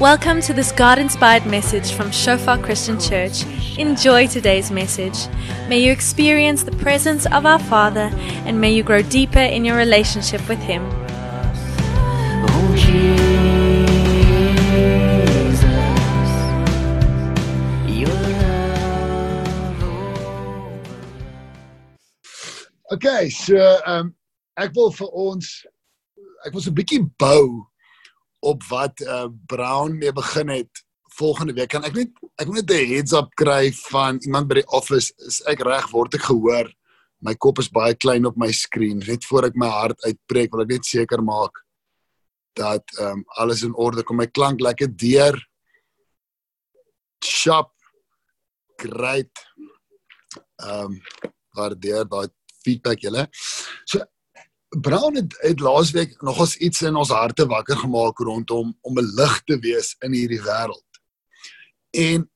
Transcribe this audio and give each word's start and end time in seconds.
Welcome 0.00 0.40
to 0.42 0.54
this 0.54 0.72
God 0.72 0.98
inspired 0.98 1.44
message 1.44 1.92
from 1.92 2.10
Shofar 2.10 2.56
Christian 2.56 2.98
Church. 2.98 3.44
Enjoy 3.76 4.26
today's 4.26 4.70
message. 4.70 5.28
May 5.68 5.80
you 5.84 5.92
experience 5.92 6.62
the 6.62 6.72
presence 6.72 7.26
of 7.26 7.44
our 7.44 7.58
Father 7.58 8.10
and 8.46 8.58
may 8.58 8.72
you 8.72 8.82
grow 8.82 9.02
deeper 9.02 9.40
in 9.40 9.62
your 9.62 9.76
relationship 9.76 10.40
with 10.48 10.58
Him. 10.60 10.82
Okay, 22.90 23.28
so 23.28 23.78
um, 23.84 24.14
ek 24.56 24.72
wil 24.72 24.88
vir 24.96 25.12
ons 25.12 25.52
ek 26.48 26.56
wil 26.56 26.72
bietjie 26.72 27.04
bou 27.20 27.68
op 28.40 28.64
wat 28.70 29.00
uh 29.00 29.28
Brown 29.46 29.98
mee 29.98 30.12
begin 30.12 30.48
het 30.48 30.84
volgende 31.16 31.52
week. 31.52 31.68
Kan 31.68 31.84
ek 31.84 31.94
net 31.94 32.12
ek 32.40 32.46
wil 32.48 32.60
net 32.60 32.70
'n 32.70 32.92
heads 32.94 33.12
up 33.12 33.34
kry 33.36 33.72
van 33.90 34.20
iemand 34.24 34.48
by 34.48 34.60
die 34.60 34.70
office. 34.76 35.12
Is 35.26 35.42
ek 35.46 35.64
reg 35.66 35.90
word 35.92 36.14
ek 36.14 36.28
gehoor? 36.28 36.70
My 37.20 37.34
kop 37.34 37.58
is 37.58 37.68
baie 37.68 37.94
klein 37.94 38.26
op 38.26 38.36
my 38.36 38.50
skerm. 38.52 39.02
Net 39.04 39.24
voor 39.28 39.50
ek 39.50 39.56
my 39.56 39.68
hart 39.68 40.00
uitpreek, 40.06 40.52
wil 40.52 40.64
ek 40.64 40.72
net 40.78 40.84
seker 40.84 41.22
maak 41.22 41.52
dat 42.56 42.84
ehm 42.98 43.20
um, 43.20 43.24
alles 43.38 43.62
in 43.62 43.74
orde 43.74 44.02
kom. 44.02 44.16
My 44.16 44.26
klank 44.26 44.60
lekker 44.60 44.88
deur. 44.88 45.36
Sharp. 47.24 47.72
Great. 48.80 49.32
Ehm 50.62 50.96
um, 50.96 51.00
waardeer 51.56 52.08
daai 52.08 52.28
feedback 52.64 53.02
julle. 53.02 53.28
So 53.84 54.04
Brown 54.78 55.16
het, 55.16 55.34
het 55.42 55.60
laasweek 55.60 56.20
nogals 56.22 56.56
iets 56.56 56.82
in 56.86 56.96
ons 56.96 57.10
harte 57.10 57.46
wakker 57.50 57.76
gemaak 57.76 58.18
rondom 58.18 58.70
om 58.80 58.98
'n 58.98 59.14
lig 59.18 59.42
te 59.44 59.58
wees 59.58 59.96
in 60.00 60.12
hierdie 60.12 60.42
wêreld. 60.42 61.00
En 61.90 62.30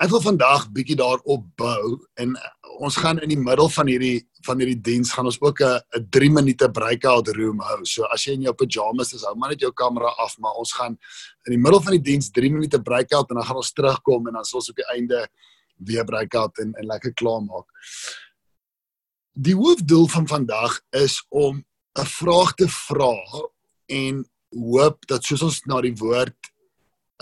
ek 0.00 0.10
wil 0.10 0.20
vandag 0.20 0.68
bietjie 0.72 0.96
daarop 0.96 1.44
bou 1.56 2.00
en 2.14 2.36
ons 2.78 2.96
gaan 2.96 3.18
in 3.20 3.28
die 3.28 3.40
middel 3.40 3.68
van 3.68 3.86
hierdie 3.86 4.28
van 4.44 4.60
hierdie 4.60 4.80
diens 4.80 5.12
gaan 5.12 5.24
ons 5.24 5.40
ook 5.40 5.60
'n 5.60 5.80
'n 5.96 6.08
3 6.10 6.30
minute 6.30 6.70
breakout 6.70 7.28
room 7.28 7.60
hou. 7.60 7.84
So 7.84 8.04
as 8.04 8.24
jy 8.24 8.32
in 8.32 8.42
jou 8.42 8.54
pyjamas 8.54 9.14
is, 9.14 9.24
hou 9.24 9.34
maar 9.34 9.50
net 9.50 9.60
jou 9.60 9.72
kamera 9.72 10.08
af, 10.18 10.38
maar 10.38 10.52
ons 10.52 10.72
gaan 10.72 10.98
in 11.46 11.52
die 11.52 11.58
middel 11.58 11.80
van 11.80 11.92
die 11.92 12.02
diens 12.02 12.30
3 12.30 12.50
minute 12.50 12.82
breakout 12.82 13.30
en 13.30 13.36
dan 13.36 13.44
gaan 13.44 13.56
ons 13.56 13.72
terugkom 13.72 14.26
en 14.26 14.32
dan 14.32 14.44
sal 14.44 14.58
ons 14.58 14.70
op 14.70 14.76
die 14.76 14.92
einde 14.94 15.28
weer 15.76 16.04
breakout 16.04 16.58
en 16.58 16.74
en 16.74 16.86
lekker 16.86 17.14
klaar 17.14 17.40
maak. 17.40 17.68
Die 19.32 19.54
hoofdoel 19.54 20.08
van 20.08 20.26
vandag 20.26 20.80
is 20.90 21.26
om 21.28 21.64
'n 21.98 22.06
vraag 22.06 22.54
te 22.54 22.68
vra 22.68 23.14
en 23.86 24.30
hoop 24.48 25.06
dat 25.06 25.24
soos 25.24 25.42
ons 25.42 25.60
na 25.64 25.80
die 25.80 25.94
woord 25.94 26.36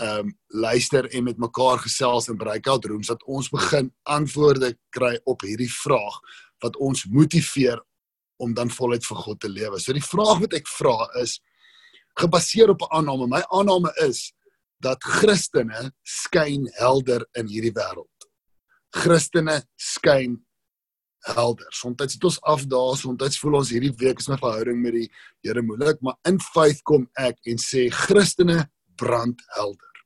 ehm 0.01 0.19
um, 0.19 0.37
luister 0.47 1.05
en 1.09 1.23
met 1.23 1.37
mekaar 1.37 1.77
gesels 1.77 2.27
in 2.27 2.37
breakout 2.37 2.85
rooms 2.85 3.07
dat 3.07 3.23
ons 3.23 3.49
begin 3.49 3.93
antwoorde 4.03 4.77
kry 4.89 5.19
op 5.23 5.41
hierdie 5.41 5.71
vraag 5.71 6.19
wat 6.63 6.75
ons 6.77 7.05
motiveer 7.05 7.83
om 8.37 8.53
dan 8.53 8.69
voluit 8.69 9.05
vir 9.05 9.17
God 9.17 9.39
te 9.39 9.49
lewe. 9.49 9.79
So 9.79 9.93
die 9.93 10.03
vraag 10.03 10.39
wat 10.39 10.53
ek 10.53 10.67
vra 10.67 11.09
is 11.21 11.41
gebaseer 12.13 12.69
op 12.69 12.81
'n 12.81 12.93
aanname. 12.95 13.27
My 13.27 13.43
aanname 13.49 13.93
is 14.07 14.33
dat 14.79 15.03
Christene 15.03 15.91
skyn 16.03 16.69
helder 16.73 17.27
in 17.33 17.47
hierdie 17.47 17.73
wêreld. 17.73 18.27
Christene 18.89 19.63
skyn 19.75 20.45
helder. 21.27 21.67
Soms 21.75 22.15
het 22.15 22.23
ons 22.23 22.39
afdaal, 22.47 22.95
soms 22.95 23.39
voel 23.41 23.59
ons 23.59 23.71
hierdie 23.73 23.93
week 23.99 24.19
is 24.19 24.29
my 24.31 24.37
verhouding 24.39 24.79
met 24.81 24.95
die 24.95 25.07
Here 25.43 25.61
moeilik, 25.63 26.01
maar 26.03 26.17
in 26.27 26.39
faith 26.39 26.81
kom 26.83 27.07
ek 27.19 27.37
en 27.47 27.59
sê 27.61 27.87
Christene 27.93 28.65
brand 28.99 29.41
helder. 29.55 30.01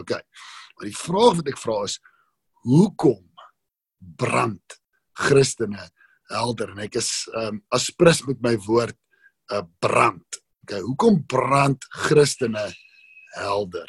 OK. 0.00 0.12
Maar 0.76 0.88
die 0.88 0.96
vraag 0.96 1.40
wat 1.40 1.50
ek 1.52 1.60
vra 1.60 1.80
is 1.84 1.98
hoekom 2.64 3.20
brand 4.20 4.78
Christene 5.20 5.88
helder? 6.30 6.72
En 6.72 6.84
ek 6.86 7.00
is 7.00 7.10
ehm 7.34 7.56
um, 7.56 7.62
asprus 7.76 8.22
met 8.28 8.40
my 8.44 8.54
woord 8.68 8.96
'n 9.50 9.60
uh, 9.60 9.66
brand. 9.80 10.40
OK, 10.64 10.78
hoekom 10.86 11.24
brand 11.26 11.84
Christene 12.06 12.70
helder? 13.36 13.88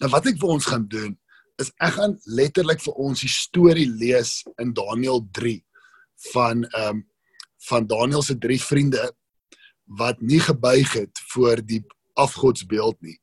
Nou 0.00 0.10
wat 0.10 0.26
ek 0.26 0.38
vir 0.40 0.52
ons 0.52 0.66
gaan 0.66 0.86
doen 0.88 1.16
is 1.58 1.72
ek 1.82 1.96
gaan 1.96 2.14
letterlik 2.26 2.80
vir 2.82 2.94
ons 3.02 3.20
die 3.20 3.30
storie 3.32 3.88
lees 3.88 4.44
in 4.62 4.74
Daniël 4.74 5.24
3 5.34 5.56
van 6.32 6.64
ehm 6.64 6.96
um, 6.96 7.06
van 7.68 7.86
Daniël 7.86 8.22
se 8.22 8.38
drie 8.38 8.60
vriende 8.62 9.12
wat 9.98 10.20
nie 10.20 10.40
gebuig 10.40 10.92
het 10.92 11.20
voor 11.32 11.58
die 11.64 11.80
afgodsbeeld 12.14 13.00
nie. 13.00 13.16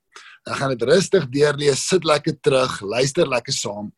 Ek 0.44 0.60
gaan 0.60 0.74
dit 0.76 0.84
rustig 0.84 1.28
deurlees, 1.32 1.88
sit 1.88 2.04
lekker 2.04 2.36
terug, 2.42 2.82
luister 2.82 3.28
lekker 3.28 3.54
saam 3.54 3.94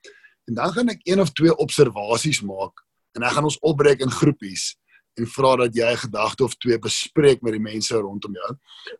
en 0.47 0.55
dan 0.55 0.71
gaan 0.71 0.93
ek 0.93 1.01
een 1.03 1.19
of 1.19 1.33
twee 1.35 1.55
observasies 1.55 2.41
maak 2.45 2.85
en 3.17 3.25
ek 3.25 3.35
gaan 3.35 3.49
ons 3.49 3.59
opbreek 3.65 4.03
in 4.05 4.13
groepies 4.13 4.75
en 5.17 5.27
vra 5.33 5.55
dat 5.63 5.75
jy 5.75 5.91
'n 5.91 6.03
gedagte 6.05 6.43
of 6.43 6.55
twee 6.55 6.79
bespreek 6.79 7.41
met 7.41 7.53
die 7.53 7.65
mense 7.71 7.95
rondom 7.95 8.33
jou. 8.33 8.51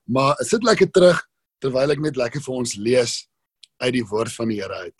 Maar 0.05 0.35
sit 0.39 0.63
lekker 0.63 0.91
terug 0.91 1.27
terwyl 1.59 1.91
ek 1.91 1.99
net 1.99 2.15
lekker 2.17 2.41
vir 2.41 2.55
ons 2.55 2.75
lees 2.75 3.27
uit 3.77 3.93
die 3.93 4.05
woord 4.05 4.33
van 4.33 4.47
die 4.47 4.61
Here 4.61 4.73
uit. 4.73 4.99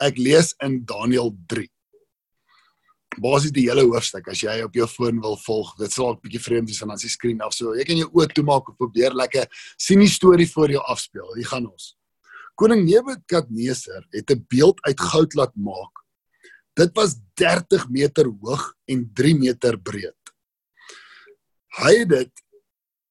Ek 0.00 0.16
lees 0.16 0.54
in 0.62 0.84
Daniël 0.84 1.36
3 1.46 1.68
basies 3.20 3.52
die 3.54 3.66
hele 3.68 3.84
hoofstuk 3.86 4.28
as 4.28 4.42
jy 4.42 4.62
op 4.64 4.74
jou 4.74 4.86
foon 4.86 5.20
wil 5.20 5.36
volg. 5.44 5.74
Dit 5.78 5.92
sal 5.92 6.12
'n 6.12 6.20
bietjie 6.22 6.40
vreemd 6.40 6.68
wees 6.68 6.82
as 6.82 7.02
jy 7.02 7.08
skreen 7.08 7.40
af 7.40 7.52
so. 7.52 7.74
Jy 7.74 7.84
kan 7.84 7.96
jou 7.96 8.10
oë 8.14 8.32
toemaak 8.34 8.68
of 8.68 8.76
probeer 8.76 9.12
lekker 9.14 9.46
sien 9.78 10.00
die 10.00 10.08
storie 10.08 10.46
voor 10.46 10.70
jou 10.70 10.82
afspeel. 10.82 11.34
Hier 11.34 11.46
gaan 11.46 11.66
ons. 11.66 11.96
Koning 12.54 12.84
Nebukadneser 12.84 14.06
het 14.10 14.30
'n 14.30 14.44
beeld 14.48 14.78
uit 14.82 15.00
goud 15.00 15.34
laat 15.34 15.54
maak. 15.56 15.94
Dit 16.74 16.94
was 16.94 17.16
30 17.34 17.88
meter 17.88 18.26
hoog 18.26 18.74
en 18.86 19.10
3 19.14 19.34
meter 19.34 19.78
breed. 19.78 20.14
Hy 21.78 21.98
het 21.98 22.08
dit 22.08 22.32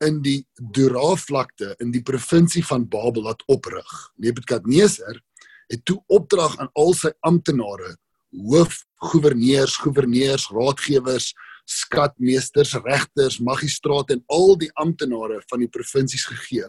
in 0.03 0.22
die 0.22 0.47
Dura 0.53 1.16
vlakte 1.16 1.75
in 1.79 1.91
die 1.91 2.03
provinsie 2.03 2.66
van 2.66 2.88
Babel 2.88 3.23
laat 3.23 3.44
oprig. 3.47 4.12
Nebukadneser 4.16 5.22
het 5.67 5.85
toe 5.85 6.03
opdrag 6.07 6.57
aan 6.57 6.69
al 6.73 6.94
sy 6.94 7.12
amptenare 7.19 7.97
hoofgouverneurs, 8.31 9.75
gouverneurs, 9.77 10.49
raadgewers, 10.51 11.33
skatmeesters, 11.67 12.73
regters, 12.83 13.39
magistrate 13.39 14.13
en 14.13 14.23
al 14.31 14.55
die 14.59 14.71
amptenare 14.79 15.41
van 15.49 15.63
die 15.63 15.71
provinsies 15.71 16.25
gegee 16.29 16.67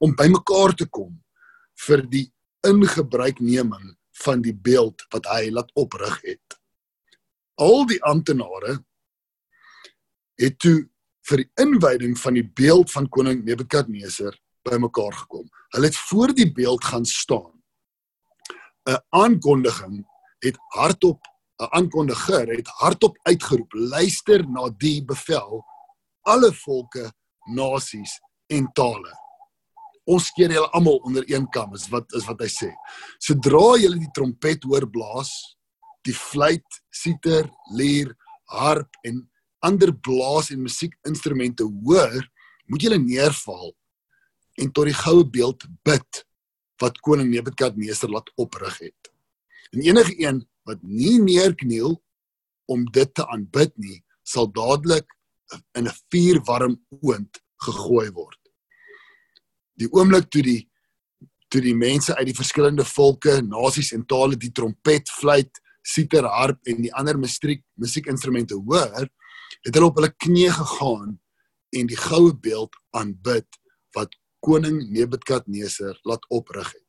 om 0.00 0.14
bymekaar 0.16 0.74
te 0.76 0.86
kom 0.88 1.12
vir 1.86 2.04
die 2.08 2.26
ingebruikneming 2.66 3.92
van 4.24 4.42
die 4.42 4.54
beeld 4.54 5.04
wat 5.12 5.28
hy 5.30 5.50
laat 5.54 5.70
oprig 5.78 6.16
het. 6.24 6.58
Al 7.60 7.84
die 7.90 8.00
amptenare 8.06 8.78
het 10.38 10.58
toe 10.62 10.88
vir 11.28 11.44
die 11.44 11.50
inwyding 11.60 12.16
van 12.18 12.38
die 12.38 12.46
beeld 12.46 12.90
van 12.94 13.08
koning 13.12 13.44
Nebukadneser 13.44 14.36
bymekaar 14.68 15.14
gekom. 15.24 15.46
Hulle 15.74 15.90
het 15.90 15.98
voor 16.08 16.32
die 16.34 16.48
beeld 16.52 16.84
gaan 16.84 17.04
staan. 17.04 17.52
'n 18.88 18.96
aankondiging 19.12 20.06
het 20.44 20.56
hardop 20.74 21.20
'n 21.58 21.70
aankondiger 21.70 22.46
het 22.48 22.68
hardop 22.68 23.18
uitgeroep 23.22 23.72
luister 23.72 24.48
na 24.48 24.68
die 24.70 25.04
bevel 25.04 25.64
alle 26.22 26.52
volke 26.52 27.12
nasies 27.46 28.20
en 28.46 28.68
tale. 28.72 29.12
Ons 30.04 30.30
keer 30.36 30.52
julle 30.52 30.70
almal 30.70 31.00
onder 31.04 31.24
een 31.26 31.48
kam 31.50 31.74
is 31.74 31.88
wat 31.88 32.12
is 32.12 32.24
wat 32.28 32.40
hy 32.40 32.48
sê. 32.48 32.70
Sodra 33.18 33.76
julle 33.76 33.98
die 33.98 34.12
trompet 34.14 34.62
hoor 34.64 34.86
blaas 34.90 35.32
die 36.06 36.14
fluit 36.14 36.80
siter 36.94 37.50
lier 37.76 38.14
harp 38.44 38.94
en 39.04 39.26
ander 39.60 39.92
blaas 39.92 40.52
en 40.54 40.62
musiekinstrumente 40.62 41.66
hoor 41.84 42.22
moet 42.66 42.82
julle 42.82 42.98
neerval 43.02 43.74
en 44.62 44.72
tot 44.72 44.88
die 44.88 44.96
goue 44.96 45.26
beeld 45.26 45.66
bid 45.84 46.24
wat 46.80 47.00
koning 47.02 47.30
Nebukadneser 47.32 48.10
laat 48.10 48.30
oprig 48.38 48.78
het 48.86 49.12
En 49.72 49.82
enige 49.84 50.14
een 50.20 50.42
wat 50.68 50.82
nie 50.82 51.18
neerkniel 51.22 51.98
om 52.68 52.84
dit 52.92 53.14
te 53.14 53.26
aanbid 53.28 53.72
nie, 53.76 54.04
sal 54.22 54.50
dadelik 54.52 55.08
in 55.76 55.88
'n 55.88 55.96
vuurwarm 56.10 56.76
oond 57.00 57.40
gegooi 57.64 58.10
word. 58.10 58.40
Die 59.74 59.88
oomblik 59.92 60.28
toe 60.30 60.42
die 60.42 60.68
toe 61.48 61.62
die 61.64 61.76
mense 61.76 62.14
uit 62.16 62.26
die 62.28 62.36
verskillende 62.36 62.84
volke, 62.84 63.40
nasies 63.42 63.92
en 63.96 64.04
tale 64.06 64.36
die 64.36 64.52
trompet, 64.52 65.08
fluit, 65.08 65.60
siter, 65.82 66.26
harp 66.28 66.60
en 66.68 66.82
die 66.84 66.92
ander 66.92 67.16
musiek 67.18 67.62
musiekinstrumente 67.80 68.54
hoor, 68.54 69.08
het 69.64 69.74
hulle 69.74 69.88
op 69.88 69.96
hulle 69.96 70.12
knieë 70.24 70.52
gegaan 70.58 71.16
en 71.78 71.88
die 71.88 71.96
goue 71.96 72.34
beeld 72.36 72.76
aanbid 72.96 73.48
wat 73.96 74.12
koning 74.44 74.90
Nebukadneser 74.92 75.96
laat 76.04 76.24
oprig 76.28 76.68
het. 76.72 76.87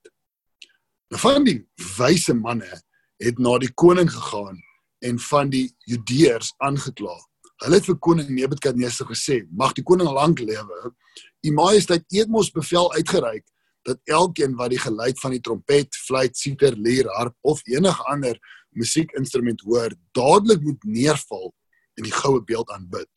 Van 1.17 1.43
die 1.43 1.57
wyse 1.97 2.33
manne 2.37 2.69
het 3.17 3.39
na 3.41 3.57
die 3.57 3.71
koning 3.73 4.09
gegaan 4.11 4.59
en 5.01 5.19
van 5.19 5.49
die 5.49 5.71
Judeërs 5.89 6.53
aangekla. 6.61 7.15
Hulle 7.63 7.79
het 7.79 7.87
vir 7.89 7.97
koning 7.97 8.29
Nebukadneser 8.29 9.07
gesê: 9.09 9.41
"Mag 9.49 9.73
die 9.73 9.83
koning 9.83 10.09
lank 10.09 10.39
lewe. 10.39 10.93
U 11.41 11.51
majesteit 11.51 12.05
het 12.11 12.27
mos 12.27 12.51
bevel 12.51 12.93
uitgereik 12.93 13.45
dat 13.83 13.99
elkeen 14.03 14.55
wat 14.55 14.69
die 14.69 14.79
geluid 14.79 15.19
van 15.19 15.31
die 15.31 15.41
trompet, 15.41 15.95
fluit, 15.95 16.37
siter, 16.37 16.75
lier, 16.77 17.07
harp 17.17 17.35
of 17.41 17.61
enige 17.65 18.03
ander 18.03 18.39
musiekinstrument 18.69 19.61
hoor, 19.61 19.93
dadelik 20.11 20.61
moet 20.61 20.83
neerval 20.83 21.53
en 21.97 22.03
die 22.03 22.13
goue 22.13 22.43
beeld 22.43 22.69
aanbid. 22.69 23.09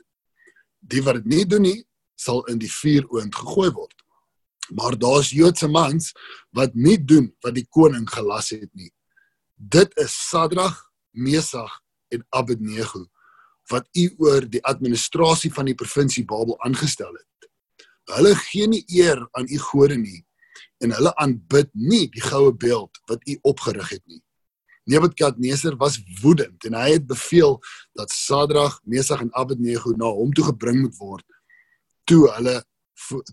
Die 0.81 1.03
wat 1.03 1.15
dit 1.15 1.27
nie 1.27 1.45
doen 1.47 1.63
nie, 1.63 1.85
sal 2.15 2.45
in 2.45 2.59
die 2.59 2.71
vuuroond 2.71 3.35
gegooi 3.35 3.71
word. 3.71 4.02
Maar 4.71 4.99
daar's 4.99 5.31
Joodse 5.31 5.69
mans 5.69 6.13
wat 6.51 6.75
nie 6.75 6.99
doen 7.05 7.33
wat 7.41 7.55
die 7.55 7.67
koning 7.69 8.07
gelas 8.11 8.51
het 8.55 8.71
nie. 8.73 8.93
Dit 9.55 9.97
is 9.99 10.15
Sadrag, 10.29 10.79
Mesach 11.11 11.81
en 12.09 12.27
Abednego 12.31 13.07
wat 13.71 13.89
u 13.93 14.15
oor 14.19 14.45
die 14.51 14.63
administrasie 14.65 15.53
van 15.53 15.69
die 15.71 15.77
provinsie 15.79 16.25
Babel 16.25 16.59
aangestel 16.67 17.13
het. 17.13 17.49
Hulle 18.11 18.35
gee 18.35 18.67
nie 18.69 18.83
eer 18.91 19.23
aan 19.39 19.47
u 19.49 19.59
gode 19.59 19.97
nie 19.97 20.25
en 20.83 20.93
hulle 20.97 21.13
aanbid 21.23 21.71
nie 21.73 22.09
die 22.11 22.25
goue 22.25 22.53
beeld 22.53 22.99
wat 23.07 23.23
u 23.29 23.39
opgerig 23.47 23.89
het 23.95 24.03
nie. 24.11 24.23
Nebukadneser 24.91 25.77
was 25.79 26.01
woedend 26.23 26.65
en 26.67 26.75
hy 26.75 26.97
het 26.97 27.07
beveel 27.07 27.61
dat 27.99 28.11
Sadrag, 28.11 28.81
Mesach 28.83 29.23
en 29.23 29.31
Abednego 29.39 29.95
na 29.95 30.11
hom 30.11 30.33
toe 30.35 30.49
gebring 30.51 30.81
moet 30.83 30.99
word. 30.99 31.27
Toe 32.11 32.27
hulle 32.35 32.57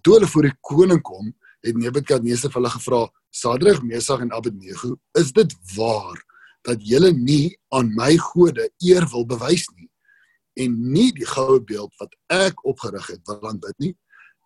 toe 0.02 0.16
hulle 0.16 0.28
voor 0.28 0.50
die 0.50 0.58
koning 0.66 1.02
kom, 1.06 1.32
het 1.66 1.78
Nebukadneser 1.78 2.52
vir 2.52 2.62
hulle 2.62 2.74
gevra: 2.74 3.02
"Sadrag, 3.30 3.82
Mesach 3.84 4.22
en 4.22 4.34
Abednego, 4.34 4.96
is 5.18 5.32
dit 5.32 5.54
waar 5.76 6.18
dat 6.64 6.82
julle 6.84 7.12
nie 7.14 7.58
aan 7.70 7.94
my 7.96 8.18
gode 8.18 8.70
eer 8.84 9.08
wil 9.12 9.26
bewys 9.26 9.68
nie 9.76 9.90
en 10.60 10.76
nie 10.92 11.12
die 11.16 11.26
goue 11.26 11.62
beeld 11.64 11.94
wat 12.00 12.16
ek 12.30 12.66
opgerig 12.66 13.08
het 13.08 13.22
wil 13.28 13.48
aanbid 13.48 13.76
nie? 13.80 13.94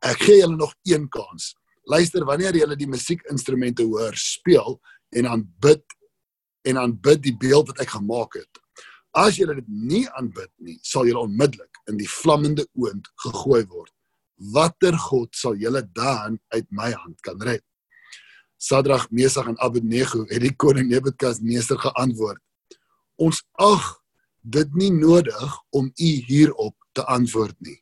Ek 0.04 0.20
gee 0.20 0.42
julle 0.42 0.56
nog 0.56 0.74
een 0.84 1.08
kans. 1.10 1.54
Luister, 1.86 2.26
wanneer 2.26 2.56
julle 2.56 2.76
die 2.76 2.88
musiekinstrumente 2.88 3.84
hoor 3.84 4.16
speel 4.16 4.80
en 5.16 5.28
aanbid 5.28 5.84
en 6.64 6.78
aanbid 6.78 7.24
die 7.24 7.36
beeld 7.38 7.68
wat 7.72 7.82
ek 7.84 7.96
gemaak 7.96 8.38
het. 8.40 8.62
As 9.14 9.38
julle 9.38 9.56
dit 9.60 9.68
nie 9.68 10.06
aanbid 10.18 10.50
nie, 10.58 10.80
sal 10.82 11.06
julle 11.06 11.26
onmiddellik 11.28 11.82
in 11.92 12.00
die 12.00 12.10
vlammende 12.10 12.66
oond 12.80 13.10
gegooi 13.26 13.62
word. 13.70 13.92
Watter 14.54 14.98
God 14.98 15.36
sal 15.36 15.56
julle 15.60 15.84
dan 15.94 16.40
uit 16.56 16.68
my 16.72 16.92
hand 16.92 17.22
kan 17.22 17.42
red? 17.42 17.64
Sadrag, 18.58 19.10
Mesach 19.12 19.48
en 19.48 19.60
Abednego 19.60 20.24
het 20.30 20.42
die 20.42 20.56
koning 20.56 20.88
Nebukadneser 20.90 21.78
geantwoord: 21.84 22.40
Ons 23.20 23.44
ag 23.60 24.00
dit 24.44 24.76
nie 24.76 24.92
nodig 24.92 25.60
om 25.70 25.92
u 25.92 26.12
hierop 26.28 26.76
te 26.96 27.04
antwoord 27.06 27.56
nie. 27.60 27.80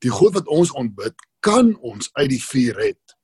Die 0.00 0.12
God 0.12 0.38
wat 0.38 0.48
ons 0.48 0.72
aanbid, 0.76 1.16
kan 1.44 1.74
ons 1.84 2.10
uit 2.16 2.30
die 2.32 2.42
vuur 2.42 2.76
red. 2.76 3.16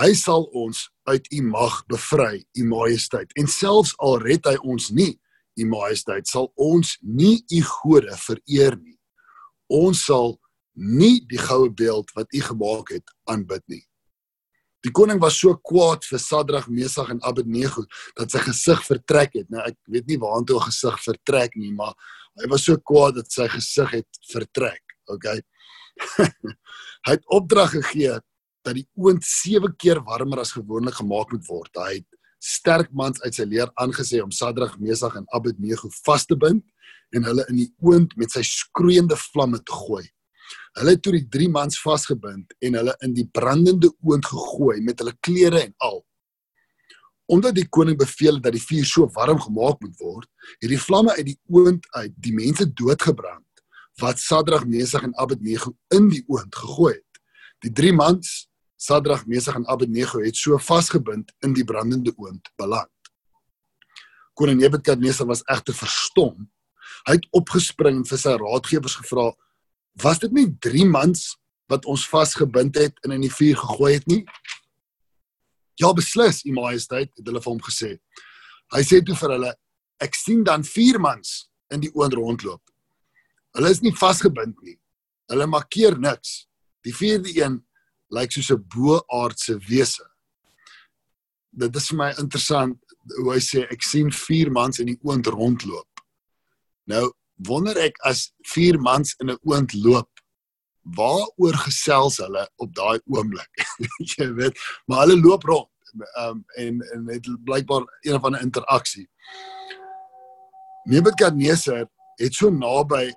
Hy 0.00 0.12
sal 0.14 0.46
ons 0.54 0.86
uit 1.10 1.26
u 1.34 1.42
mag 1.46 1.80
bevry, 1.90 2.44
u 2.58 2.66
majesteit. 2.70 3.30
En 3.38 3.50
selfs 3.50 3.96
al 3.98 4.20
red 4.22 4.46
hy 4.46 4.56
ons 4.62 4.90
nie, 4.94 5.14
u 5.58 5.66
majesteit, 5.66 6.26
sal 6.30 6.50
ons 6.54 6.94
nie 7.02 7.40
u 7.50 7.62
gode 7.66 8.14
vereer 8.22 8.78
nie. 8.78 8.99
Ons 9.70 10.04
sal 10.08 10.34
nie 10.74 11.20
die 11.30 11.38
goue 11.38 11.70
beeld 11.70 12.10
wat 12.16 12.32
u 12.34 12.42
gemaak 12.42 12.92
het 12.96 13.14
aanbid 13.30 13.62
nie. 13.70 13.84
Die 14.80 14.92
koning 14.96 15.20
was 15.20 15.36
so 15.36 15.52
kwaad 15.60 16.06
vir 16.08 16.20
Sadrag, 16.22 16.68
Mesach 16.72 17.10
en 17.12 17.20
Abednego 17.26 17.84
dat 18.16 18.32
sy 18.32 18.40
gesig 18.46 18.80
vertrek 18.86 19.36
het. 19.36 19.48
Nou 19.52 19.60
ek 19.66 19.76
weet 19.92 20.08
nie 20.08 20.18
waartoe 20.22 20.56
hy 20.56 20.70
gesig 20.70 20.96
vertrek 21.04 21.56
nie, 21.60 21.72
maar 21.76 21.92
hy 22.40 22.48
was 22.52 22.64
so 22.64 22.80
kwaad 22.80 23.18
dat 23.20 23.28
sy 23.32 23.48
gesig 23.52 23.98
het 23.98 24.22
vertrek. 24.30 24.96
Okay. 25.10 25.42
hy 27.06 27.16
het 27.16 27.26
opdrag 27.28 27.74
gegee 27.76 28.16
dat 28.64 28.76
die 28.76 28.86
oond 28.96 29.24
7 29.26 29.74
keer 29.80 30.00
warmer 30.06 30.40
as 30.40 30.54
gewoonlik 30.56 30.96
gemaak 31.00 31.32
moet 31.34 31.44
word. 31.48 31.76
Hy 31.76 32.00
het 32.00 32.08
sterk 32.40 32.88
mans 32.96 33.20
uit 33.20 33.36
sy 33.36 33.44
leer 33.44 33.68
aangesê 33.80 34.22
om 34.24 34.32
Sadrag, 34.32 34.78
Mesach 34.80 35.18
en 35.18 35.28
Abednego 35.36 35.90
vas 36.06 36.24
te 36.24 36.38
bind 36.40 36.64
en 37.16 37.26
hulle 37.28 37.44
in 37.50 37.58
die 37.62 37.70
oond 37.84 38.14
met 38.20 38.32
sy 38.34 38.42
skroeiende 38.46 39.16
vlamme 39.18 39.60
te 39.62 39.74
gooi. 39.74 40.04
Hulle 40.78 40.94
het 40.94 41.02
toe 41.02 41.14
die 41.16 41.26
3 41.38 41.48
mans 41.54 41.80
vasgebind 41.82 42.54
en 42.66 42.78
hulle 42.78 42.94
in 43.06 43.14
die 43.16 43.26
brandende 43.26 43.90
oond 44.06 44.26
gegooi 44.26 44.80
met 44.86 45.02
hulle 45.02 45.16
klere 45.26 45.64
en 45.64 45.74
al. 45.86 46.00
Omdat 47.30 47.54
die 47.58 47.68
koning 47.70 47.98
beveel 47.98 48.38
het 48.38 48.46
dat 48.48 48.56
die 48.56 48.62
vuur 48.62 48.86
so 48.86 49.06
warm 49.14 49.38
gemaak 49.42 49.78
moet 49.82 49.96
word, 50.02 50.28
het 50.58 50.70
die 50.70 50.80
vlamme 50.82 51.14
uit 51.18 51.28
die 51.30 51.38
oond 51.50 51.86
uit 51.94 52.14
die 52.18 52.34
mense 52.34 52.66
doodgebrand 52.66 53.46
wat 54.00 54.18
Sadrag, 54.18 54.64
Mesach 54.64 55.04
en 55.04 55.16
Abednego 55.20 55.74
in 55.92 56.08
die 56.08 56.22
oond 56.30 56.54
gegooi 56.56 56.94
het. 56.94 57.20
Die 57.60 57.72
3 57.72 57.92
mans 57.92 58.48
Sadrag, 58.80 59.26
Mesach 59.26 59.58
en 59.58 59.66
Abednego 59.68 60.22
het 60.24 60.36
so 60.36 60.56
vasgebind 60.58 61.34
in 61.44 61.52
die 61.52 61.66
brandende 61.68 62.14
oond 62.16 62.48
beland. 62.56 62.88
Koning 64.40 64.56
Nebukadnesar 64.56 65.28
was 65.28 65.42
egter 65.52 65.76
verstom. 65.76 66.48
Hy 67.08 67.16
het 67.16 67.28
opgespring 67.36 68.02
en 68.02 68.08
vir 68.08 68.18
sy 68.18 68.34
raadgewers 68.36 68.96
gevra: 69.00 69.30
"Was 70.02 70.18
dit 70.18 70.32
nie 70.32 70.48
3 70.58 70.86
mans 70.86 71.36
wat 71.68 71.86
ons 71.86 72.08
vasgebind 72.08 72.76
het 72.76 72.98
en 73.04 73.12
in 73.12 73.20
die 73.20 73.32
vuur 73.32 73.56
gegooi 73.56 73.92
het 73.94 74.06
nie?" 74.06 74.24
"Ja, 75.80 75.92
beslis, 75.92 76.44
U 76.44 76.52
Majesteit," 76.52 77.10
het 77.16 77.26
hulle 77.26 77.40
vir 77.40 77.52
hom 77.52 77.60
gesê. 77.60 77.98
Hy 78.72 78.82
sê 78.82 79.04
toe 79.04 79.16
vir 79.16 79.30
hulle: 79.30 79.54
"Ek 80.00 80.14
sien 80.14 80.44
dan 80.44 80.64
4 80.64 80.98
mans 81.00 81.50
in 81.70 81.80
die 81.84 81.90
oond 81.94 82.14
rondloop. 82.18 82.62
Hulle 83.56 83.72
is 83.72 83.82
nie 83.82 83.94
vasgebind 83.96 84.58
nie. 84.66 84.76
Hulle 85.30 85.46
markeer 85.50 85.98
niks. 85.98 86.46
Die 86.86 86.94
vierde 86.94 87.32
een 87.34 87.60
lyk 88.14 88.32
soos 88.32 88.50
'n 88.50 88.64
boaardse 88.74 89.58
wese. 89.68 90.06
Dit 91.52 91.76
is 91.76 91.88
vir 91.88 91.96
my 91.96 92.10
interessant 92.18 92.78
hoe 93.16 93.32
hy 93.32 93.40
sê 93.40 93.66
ek 93.70 93.82
sien 93.82 94.10
vier 94.10 94.50
mans 94.50 94.78
in 94.78 94.86
die 94.86 94.98
oond 95.02 95.26
rondloop. 95.26 95.89
Nou 96.90 97.04
wonder 97.48 97.78
ek 97.80 98.00
as 98.08 98.28
vier 98.52 98.78
mans 98.80 99.14
in 99.22 99.30
'n 99.30 99.38
oond 99.48 99.74
loop, 99.84 100.10
waaroor 100.96 101.56
gesels 101.66 102.18
hulle 102.24 102.44
op 102.56 102.74
daai 102.74 102.98
oomblik? 103.14 103.64
Jy 104.12 104.28
weet, 104.38 104.58
maar 104.86 105.06
hulle 105.06 105.20
loop 105.20 105.44
rond 105.44 105.70
um, 106.24 106.44
en 106.56 106.82
en 106.94 107.06
dit 107.06 107.30
blykbaar 107.44 107.86
een 108.02 108.18
of 108.18 108.24
ander 108.24 108.42
interaksie. 108.42 109.08
Nebukadneser 110.88 111.86
het 112.20 112.34
so 112.34 112.50
naby 112.50 113.10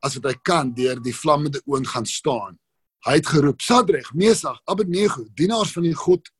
as 0.00 0.16
wat 0.16 0.32
hy 0.32 0.36
kan 0.42 0.74
deur 0.74 1.00
die 1.02 1.14
vlammende 1.16 1.60
oond 1.66 1.88
gaan 1.88 2.06
staan 2.06 2.60
Hy 3.00 3.16
het 3.16 3.26
geroep: 3.26 3.60
"Sadreg, 3.60 4.12
Mesach, 4.12 4.60
Abednego, 4.64 5.24
dienaars 5.34 5.72
van 5.72 5.82
die 5.82 5.94
God 5.94 6.30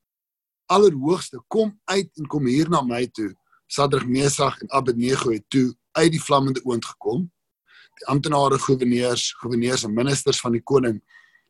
Allerhoogste, 0.66 1.40
kom 1.48 1.80
uit 1.84 2.10
en 2.16 2.26
kom 2.26 2.46
hier 2.46 2.68
na 2.68 2.82
my 2.82 3.06
toe." 3.06 3.34
Sadreg, 3.66 4.06
Mesach 4.06 4.60
en 4.60 4.70
Abednego 4.70 5.30
het 5.30 5.44
toe 5.48 5.74
uit 5.92 6.12
die 6.12 6.22
vlammende 6.22 6.62
oond 6.64 6.84
gekom. 6.84 7.26
Die 8.00 8.06
amptenare, 8.12 8.58
goewerneurs, 8.58 9.32
goewerneurs 9.40 9.84
en 9.84 9.94
ministers 9.94 10.40
van 10.40 10.56
die 10.56 10.62
koning 10.62 11.00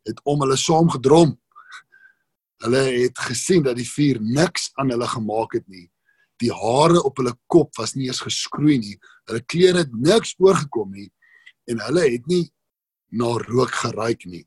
het 0.09 0.21
om 0.25 0.43
hulle 0.45 0.57
saam 0.57 0.91
gedrom. 0.91 1.37
Hulle 2.65 2.83
het 3.05 3.19
gesien 3.31 3.65
dat 3.65 3.79
die 3.79 3.89
vuur 3.89 4.21
niks 4.21 4.71
aan 4.81 4.93
hulle 4.93 5.09
gemaak 5.09 5.57
het 5.57 5.67
nie. 5.69 5.89
Die 6.41 6.53
hare 6.53 7.03
op 7.05 7.21
hulle 7.21 7.37
kop 7.53 7.77
was 7.77 7.95
nie 7.95 8.09
eens 8.09 8.23
geskroei 8.25 8.79
nie. 8.81 8.97
Hulle 9.29 9.45
klere 9.45 9.85
het 9.85 9.93
niks 9.93 10.35
oorgekom 10.39 10.93
nie 10.97 11.11
en 11.71 11.83
hulle 11.85 12.07
het 12.09 12.27
nie 12.27 12.47
na 13.15 13.37
rook 13.45 13.75
geruik 13.83 14.25
nie 14.27 14.47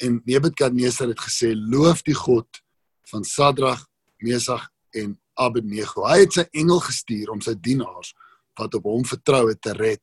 en 0.00 0.20
Nebukadnesar 0.24 1.12
het 1.12 1.20
gesê 1.20 1.52
loof 1.54 2.02
die 2.02 2.16
God 2.16 2.62
van 3.10 3.24
Sadrag, 3.24 3.84
Mesach 4.18 4.68
en 4.96 5.18
Abednego. 5.34 6.06
Hy 6.08 6.24
het 6.24 6.36
sy 6.36 6.44
engel 6.56 6.80
gestuur 6.84 7.32
om 7.34 7.42
sy 7.44 7.54
dienaars 7.60 8.14
wat 8.58 8.74
op 8.74 8.88
hom 8.88 9.04
vertrou 9.06 9.48
het 9.48 9.60
te 9.62 9.74
red. 9.76 10.02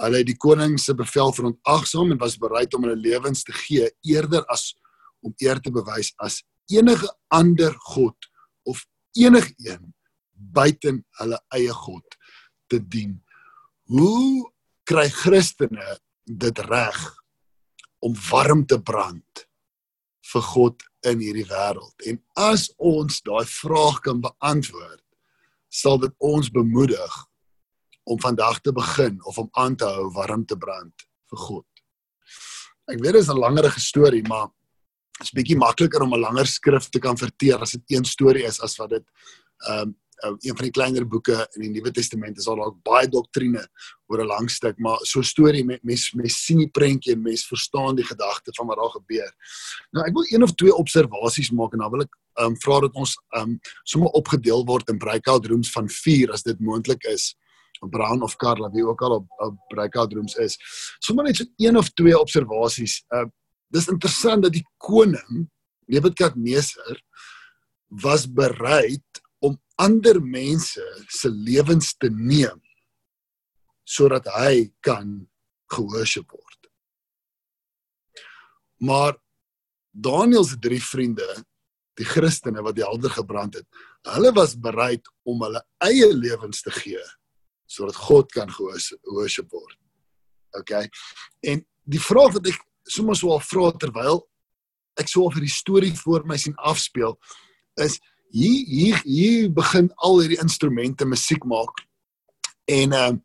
Hulle 0.00 0.22
het 0.22 0.28
die 0.28 0.38
koning 0.40 0.78
se 0.80 0.94
bevel 0.96 1.32
verontagsaam 1.36 2.14
en 2.14 2.20
was 2.20 2.38
bereid 2.40 2.74
om 2.74 2.86
hulle 2.86 3.00
lewens 3.00 3.44
te 3.44 3.52
gee 3.52 3.88
eerder 4.08 4.44
as 4.52 4.72
om 5.20 5.34
eer 5.38 5.60
te 5.60 5.72
bewys 5.72 6.12
as 6.24 6.40
enige 6.72 7.08
ander 7.28 7.74
god 7.92 8.30
of 8.68 8.84
enigiemand 9.18 9.94
buiten 10.32 11.02
hulle 11.20 11.38
eie 11.56 11.72
god 11.74 12.16
te 12.70 12.78
dien. 12.80 13.18
Hoe 13.90 14.48
kry 14.88 15.08
Christene 15.12 15.98
dit 16.24 16.58
reg 16.70 17.00
om 18.00 18.14
warm 18.30 18.64
te 18.66 18.78
brand 18.80 19.44
vir 20.30 20.44
God 20.46 20.84
in 21.10 21.20
hierdie 21.22 21.46
wêreld. 21.48 21.94
En 22.06 22.20
as 22.38 22.68
ons 22.78 23.20
daai 23.26 23.44
vraag 23.48 24.00
kan 24.04 24.22
beantwoord, 24.24 24.99
sal 25.70 25.98
dit 26.02 26.14
ons 26.18 26.50
bemoedig 26.50 27.18
om 28.10 28.18
vandag 28.20 28.60
te 28.60 28.72
begin 28.74 29.18
of 29.24 29.38
om 29.38 29.48
aan 29.62 29.76
te 29.76 29.86
hou 29.86 30.08
warm 30.16 30.44
te 30.46 30.58
brand 30.58 31.06
vir 31.30 31.42
God. 31.46 31.66
Ek 32.90 32.98
weet 32.98 33.14
dit 33.14 33.22
is 33.22 33.30
'n 33.30 33.38
langerige 33.38 33.80
storie, 33.80 34.22
maar 34.28 34.50
dit 35.18 35.26
is 35.28 35.32
bietjie 35.32 35.56
makliker 35.56 36.02
om 36.02 36.14
'n 36.14 36.20
langer 36.20 36.46
skrif 36.46 36.88
te 36.88 36.98
kan 36.98 37.16
verteer 37.16 37.60
as 37.60 37.72
dit 37.72 37.96
een 37.96 38.04
storie 38.04 38.44
is 38.44 38.60
as 38.60 38.76
wat 38.76 38.90
dit 38.90 39.06
ehm 39.68 39.88
um, 39.88 39.96
uh, 40.24 40.34
een 40.40 40.56
van 40.56 40.66
die 40.66 40.74
kleiner 40.74 41.06
boeke 41.08 41.36
in 41.56 41.66
die 41.66 41.70
Nuwe 41.70 41.92
Testament 41.92 42.38
is 42.38 42.48
daar 42.48 42.60
dalk 42.60 42.78
baie 42.86 43.08
doktrine 43.08 43.62
oor 44.06 44.22
'n 44.22 44.26
lang 44.26 44.50
stuk, 44.50 44.78
maar 44.78 44.98
so 45.02 45.20
'n 45.20 45.24
storie 45.24 45.64
met 45.64 45.82
mens 45.84 46.12
mens 46.12 46.44
sien 46.44 46.58
die 46.58 46.70
prentjie 46.70 47.12
en 47.12 47.22
mens 47.22 47.46
verstaan 47.46 47.96
die 47.96 48.04
gedagte 48.04 48.52
van 48.56 48.66
wat 48.66 48.76
daar 48.76 48.94
gebeur. 49.00 49.32
Nou 49.92 50.06
ek 50.06 50.14
wil 50.14 50.26
een 50.30 50.42
of 50.42 50.54
twee 50.54 50.74
observasies 50.74 51.50
maak 51.50 51.72
en 51.72 51.78
dan 51.78 51.90
wil 51.90 52.00
ek 52.00 52.16
um, 52.40 52.56
vra 52.56 52.80
dat 52.80 52.94
ons 52.94 53.16
um, 53.36 53.58
sommer 53.84 54.10
opgedeel 54.10 54.64
word 54.64 54.88
in 54.88 54.98
breakout 54.98 55.46
rooms 55.46 55.70
van 55.70 55.88
4 55.88 56.32
as 56.32 56.42
dit 56.42 56.60
moontlik 56.60 57.04
is. 57.04 57.36
Brown 57.80 58.22
of 58.22 58.36
Carla 58.36 58.70
wie 58.70 58.84
ook 58.84 59.02
al 59.02 59.14
op, 59.14 59.26
op 59.38 59.54
breakout 59.68 60.12
rooms 60.12 60.34
is. 60.34 60.58
Sommige 60.98 61.26
net 61.28 61.36
so 61.36 61.44
een 61.56 61.76
of 61.76 61.88
twee 61.90 62.18
observasies. 62.18 63.04
Uh 63.08 63.26
dis 63.70 63.86
interessant 63.88 64.42
dat 64.42 64.52
die 64.52 64.66
koning 64.82 65.46
Nebukadneser 65.86 66.98
was 68.02 68.26
bereid 68.26 69.09
ander 69.80 70.20
mense 70.20 70.84
se 71.08 71.30
lewens 71.30 71.94
te 71.96 72.10
neem 72.12 72.60
sodat 73.88 74.28
hy 74.36 74.68
kan 74.86 75.16
gehoorship 75.72 76.30
word. 76.30 76.68
Maar 78.80 79.16
Daniel 79.90 80.44
se 80.46 80.58
drie 80.62 80.80
vriende, 80.82 81.26
die 81.98 82.06
Christene 82.06 82.62
wat 82.62 82.76
die 82.78 82.86
helder 82.86 83.12
gebrand 83.12 83.58
het, 83.58 83.66
hulle 84.14 84.30
was 84.36 84.54
bereid 84.56 85.04
om 85.28 85.42
hulle 85.44 85.60
eie 85.84 86.08
lewens 86.14 86.62
te 86.64 86.72
gee 86.74 87.02
sodat 87.70 87.98
God 88.02 88.32
kan 88.34 88.50
gehoorship 88.50 89.52
word. 89.54 89.76
OK. 90.58 90.72
En 91.46 91.60
die 91.86 92.00
vraag 92.02 92.34
wat 92.34 92.48
ek 92.50 92.58
sommer 92.90 93.18
so 93.18 93.30
al 93.34 93.42
vra 93.44 93.70
terwyl 93.78 94.24
ek 94.98 95.10
so 95.10 95.28
vir 95.30 95.44
die 95.46 95.54
storie 95.54 95.92
voor 96.00 96.26
my 96.26 96.38
sien 96.40 96.56
afspeel 96.66 97.14
is 97.84 98.00
hier 98.30 98.66
hier 98.66 99.00
hier 99.04 99.52
begin 99.52 99.90
al 99.96 100.20
hierdie 100.20 100.40
instrumente 100.42 101.04
musiek 101.04 101.44
maak. 101.44 101.86
En 102.66 102.92
ehm 102.92 103.14
um, 103.14 103.24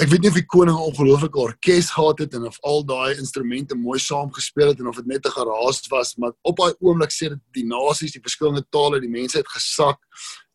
ek 0.00 0.08
weet 0.08 0.22
nie 0.24 0.30
of 0.32 0.36
die 0.38 0.48
koning 0.48 0.76
'n 0.76 0.88
ongelooflike 0.88 1.38
orkes 1.38 1.90
gehad 1.92 2.18
het 2.18 2.34
en 2.34 2.46
of 2.48 2.56
al 2.64 2.80
daai 2.84 3.18
instrumente 3.18 3.74
mooi 3.76 3.98
saamgespeel 4.00 4.72
het 4.72 4.80
en 4.80 4.88
of 4.88 4.96
dit 4.96 5.06
net 5.06 5.26
'n 5.26 5.36
geraas 5.36 5.86
was, 5.88 6.16
maar 6.16 6.32
op 6.42 6.56
daai 6.56 6.72
oomblik 6.80 7.12
sê 7.12 7.28
dit 7.28 7.42
die 7.52 7.66
nasies, 7.66 8.12
die 8.12 8.24
verskillende 8.24 8.64
tale, 8.70 9.00
die 9.00 9.12
mense 9.12 9.36
het 9.36 9.48
gesak 9.48 10.00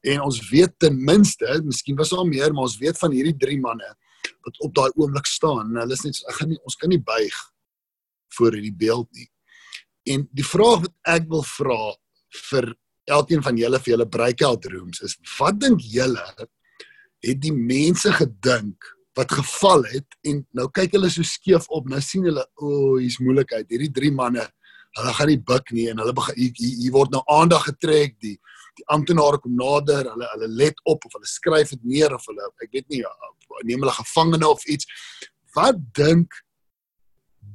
en 0.02 0.22
ons 0.22 0.50
weet 0.50 0.74
ten 0.80 0.98
minste, 1.04 1.62
miskien 1.64 1.96
was 1.96 2.10
daar 2.10 2.26
meer, 2.26 2.54
maar 2.54 2.64
ons 2.64 2.78
weet 2.78 2.98
van 2.98 3.12
hierdie 3.12 3.38
drie 3.38 3.60
manne 3.60 3.96
wat 4.42 4.60
op 4.60 4.74
daai 4.74 4.92
oomblik 4.96 5.26
staan. 5.26 5.76
Hulle 5.76 5.94
is 5.94 6.04
net 6.04 6.24
ek 6.28 6.36
gaan 6.40 6.50
nie 6.50 6.60
ons 6.64 6.76
kan 6.76 6.90
nie 6.90 7.04
buig 7.04 7.38
voor 8.38 8.52
hierdie 8.58 8.76
beeld 8.76 9.10
nie. 9.12 9.30
En 10.14 10.28
die 10.32 10.46
vraag 10.46 10.82
wat 10.86 10.94
ek 11.04 11.30
wil 11.30 11.44
vra 11.44 11.82
vir 12.50 12.76
elkeen 13.08 13.44
van 13.44 13.58
julle 13.60 13.80
vir 13.80 13.94
julle 13.94 14.10
breakout 14.12 14.66
rooms 14.72 15.02
is 15.06 15.18
wat 15.38 15.60
dink 15.62 15.82
julle 15.82 16.24
het 17.24 17.42
die 17.42 17.54
mense 17.56 18.12
gedink 18.14 18.94
wat 19.18 19.32
geval 19.32 19.84
het? 19.90 20.06
En 20.30 20.44
nou 20.54 20.68
kyk 20.74 20.94
hulle 20.98 21.10
so 21.10 21.26
skeef 21.26 21.66
op 21.74 21.90
nou 21.90 22.00
sien 22.04 22.28
hulle 22.30 22.44
o 22.62 22.68
oh, 22.70 22.96
hier's 23.02 23.18
moeilikheid. 23.24 23.66
Hierdie 23.72 23.94
drie 23.94 24.14
manne 24.14 24.46
hulle 24.98 25.14
gaan 25.14 25.30
nie 25.32 25.40
buk 25.52 25.72
nie 25.76 25.88
en 25.92 26.02
hulle 26.02 26.14
begin 26.18 26.38
hier, 26.38 26.54
hier, 26.58 26.92
word 26.94 27.14
nou 27.14 27.24
aandag 27.34 27.68
getrek. 27.72 28.18
Die 28.24 28.38
die 28.78 28.86
amptenare 28.94 29.40
kom 29.42 29.56
nader 29.58 30.06
hulle 30.12 30.28
hulle 30.36 30.50
let 30.60 30.84
op 30.86 31.06
of 31.08 31.16
hulle 31.18 31.30
skryf 31.30 31.74
dit 31.74 31.88
neer 31.96 32.14
of 32.14 32.28
hulle 32.30 32.46
ek 32.62 32.76
weet 32.76 32.86
nie 32.94 33.02
neem 33.66 33.82
hulle 33.82 33.96
gevangene 33.98 34.46
of 34.46 34.66
iets. 34.70 34.86
Wat 35.58 35.80
dink 35.98 36.36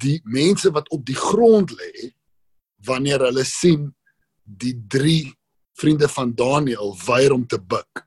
die 0.02 0.18
mense 0.26 0.72
wat 0.74 0.90
op 0.90 1.04
die 1.06 1.18
grond 1.18 1.70
lê 1.78 2.10
wanneer 2.88 3.22
hulle 3.28 3.44
sien 3.46 3.92
die 4.42 4.74
drie 4.90 5.30
vriende 5.78 6.08
van 6.08 6.34
Daniel 6.34 6.96
weier 7.06 7.32
om 7.32 7.46
te 7.46 7.60
buk. 7.60 8.06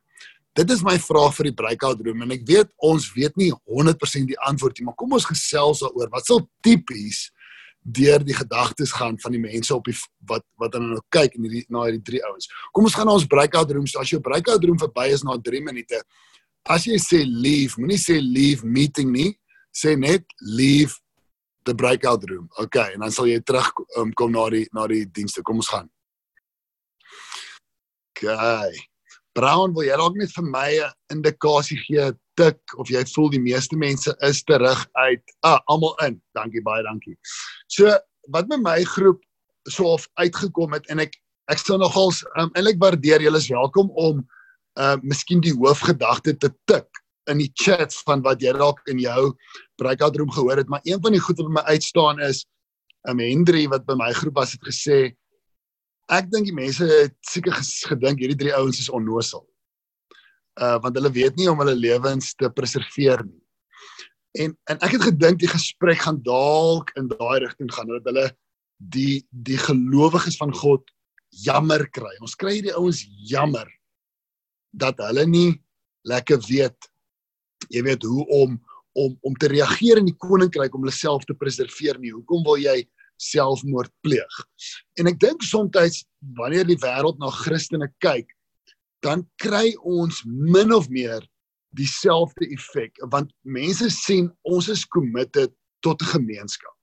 Dit 0.55 0.72
is 0.72 0.84
my 0.88 0.95
vraag 1.00 1.34
vir 1.36 1.50
die 1.50 1.57
breakout 1.57 2.01
room 2.05 2.22
en 2.24 2.31
ek 2.31 2.45
weet 2.48 2.69
ons 2.88 3.10
weet 3.15 3.36
nie 3.39 3.51
100% 3.67 4.29
die 4.29 4.39
antwoord 4.48 4.77
nie, 4.79 4.86
maar 4.88 4.95
kom 5.00 5.15
ons 5.17 5.27
gesels 5.27 5.81
daaroor. 5.84 6.12
Wat 6.13 6.29
sal 6.29 6.45
tipies 6.63 7.25
deur 7.86 8.24
die 8.25 8.34
gedagtes 8.34 8.91
gaan 8.91 9.19
van 9.22 9.36
die 9.36 9.41
mense 9.41 9.75
op 9.75 9.86
die 9.86 9.95
wat 10.25 10.41
wat 10.57 10.74
dan 10.74 10.88
nou 10.89 11.01
kyk 11.13 11.36
in 11.38 11.45
hierdie 11.45 11.65
na 11.69 11.86
hierdie 11.86 12.05
drie 12.07 12.22
ouens. 12.25 12.50
Kom 12.74 12.88
ons 12.88 12.95
gaan 12.98 13.05
na 13.05 13.13
ons 13.13 13.27
breakout 13.29 13.72
rooms. 13.72 13.93
As 14.01 14.10
jou 14.10 14.22
breakout 14.24 14.63
room 14.65 14.79
verby 14.81 15.12
is 15.13 15.25
na 15.27 15.38
3 15.38 15.62
minute, 15.67 16.01
as 16.65 16.88
jy 16.89 16.98
sê 17.01 17.22
leave, 17.25 17.77
moenie 17.77 18.00
sê 18.01 18.17
leave 18.17 18.65
meeting 18.65 19.12
nie, 19.13 19.36
sê 19.69 19.93
net 20.00 20.25
leave 20.41 20.98
the 21.65 21.75
breakout 21.75 22.25
room. 22.29 22.50
Okay, 22.57 22.95
en 22.95 23.05
dan 23.05 23.13
sal 23.13 23.29
jy 23.29 23.38
terug 23.45 23.69
um, 24.00 24.13
kom 24.17 24.34
na 24.34 24.48
die 24.50 24.65
na 24.74 24.88
die 24.89 25.05
dienste. 25.05 25.45
Kom 25.45 25.62
ons 25.62 25.69
gaan. 25.69 25.89
Okay. 28.15 28.72
Brown, 29.36 29.74
wil 29.75 29.84
jy 29.84 29.95
dalk 30.00 30.15
net 30.15 30.31
vir 30.31 30.45
my 30.48 30.69
'n 30.79 30.91
indikasie 31.12 31.77
gee 31.84 32.12
tik 32.39 32.60
of 32.79 32.88
jy 32.88 33.03
voel 33.12 33.29
die 33.29 33.43
meeste 33.43 33.75
mense 33.75 34.15
is 34.24 34.43
terug 34.43 34.88
uit. 34.95 35.24
Ah, 35.43 35.60
almal 35.67 35.95
in. 36.05 36.22
Dankie 36.36 36.62
baie, 36.63 36.84
dankie. 36.84 37.17
So, 37.67 37.91
wat 38.31 38.48
met 38.48 38.62
my 38.62 38.84
groep 38.84 39.19
so 39.67 39.91
of 39.93 40.07
uitgekom 40.15 40.74
het 40.74 40.88
en 40.88 41.00
ek 41.00 41.15
ek 41.51 41.60
sou 41.60 41.77
nogals 41.77 42.24
um, 42.39 42.50
eintlik 42.55 42.79
waardeer 42.79 43.22
julle 43.22 43.38
is 43.38 43.50
welkom 43.50 43.91
om 43.91 44.24
uh 44.79 44.95
miskien 45.03 45.41
die 45.41 45.53
hoofgedagte 45.53 46.34
te 46.38 46.50
tik 46.65 46.88
in 47.29 47.38
die 47.38 47.51
chat 47.53 47.93
van 48.05 48.22
wat 48.22 48.41
jy 48.41 48.53
dalk 48.53 48.79
in 48.88 49.00
jou 49.00 49.36
breakout 49.77 50.15
room 50.15 50.31
gehoor 50.31 50.57
het, 50.57 50.69
maar 50.69 50.81
een 50.84 51.01
van 51.01 51.12
die 51.12 51.22
goed 51.22 51.38
wat 51.38 51.51
my 51.51 51.63
uitstaan 51.67 52.19
is 52.19 52.45
um 53.10 53.19
Hendry 53.19 53.67
wat 53.67 53.86
by 53.86 53.95
my 54.00 54.12
groep 54.13 54.36
was 54.36 54.55
het 54.55 54.63
gesê 54.65 55.15
ek 56.12 56.29
dink 56.31 56.50
die 56.50 56.55
mense 56.55 56.85
het 56.85 57.15
seker 57.25 57.55
gedink 57.89 58.21
hierdie 58.21 58.38
drie 58.38 58.53
ouens 58.55 58.79
is 58.81 58.91
onnosel. 58.93 59.45
Uh 60.59 60.77
want 60.83 60.97
hulle 60.97 61.12
weet 61.12 61.38
nie 61.39 61.50
om 61.51 61.59
hulle 61.63 61.75
lewens 61.75 62.33
te 62.38 62.50
preserveer 62.50 63.25
nie. 63.25 63.41
En 64.45 64.55
en 64.71 64.81
ek 64.85 64.97
het 64.97 65.07
gedink 65.09 65.41
die 65.41 65.51
gesprek 65.51 66.03
gaan 66.05 66.21
dalk 66.24 66.91
in 67.00 67.09
daai 67.12 67.39
rigting 67.45 67.71
gaan 67.74 67.91
dat 67.93 68.12
hulle 68.12 68.27
die 68.77 69.24
die 69.31 69.59
gelowiges 69.59 70.38
van 70.41 70.53
God 70.53 70.83
jammer 71.45 71.88
kry. 71.91 72.13
Ons 72.21 72.38
kry 72.39 72.59
hierdie 72.59 72.75
ouens 72.75 73.03
jammer 73.27 73.67
dat 74.75 75.00
hulle 75.03 75.25
nie 75.27 75.51
lekker 76.05 76.39
weet 76.47 76.91
jy 77.74 77.81
weet 77.85 78.03
hoe 78.05 78.25
om 78.43 78.59
om 78.95 79.15
om 79.27 79.33
te 79.35 79.50
reageer 79.51 80.00
in 80.00 80.07
die 80.07 80.19
koninkryk 80.21 80.75
om 80.75 80.85
hulle 80.85 80.95
self 80.95 81.25
te 81.27 81.35
preserveer 81.35 82.00
nie. 82.00 82.13
Hoekom 82.15 82.45
wil 82.45 82.62
jy 82.62 82.77
selfmoord 83.22 83.91
pleeg. 84.05 84.39
En 85.00 85.07
ek 85.07 85.19
dink 85.19 85.43
soms 85.43 86.03
wanneer 86.36 86.67
die 86.67 86.79
wêreld 86.81 87.19
na 87.19 87.29
Christene 87.31 87.89
kyk, 88.03 88.27
dan 89.05 89.25
kry 89.41 89.75
ons 89.84 90.24
min 90.25 90.74
of 90.74 90.89
meer 90.89 91.24
dieselfde 91.75 92.48
effek 92.55 92.95
want 93.12 93.34
mense 93.43 93.89
sien 93.91 94.29
ons 94.48 94.69
is 94.72 94.86
committed 94.86 95.51
tot 95.86 96.01
'n 96.01 96.13
gemeenskap. 96.15 96.75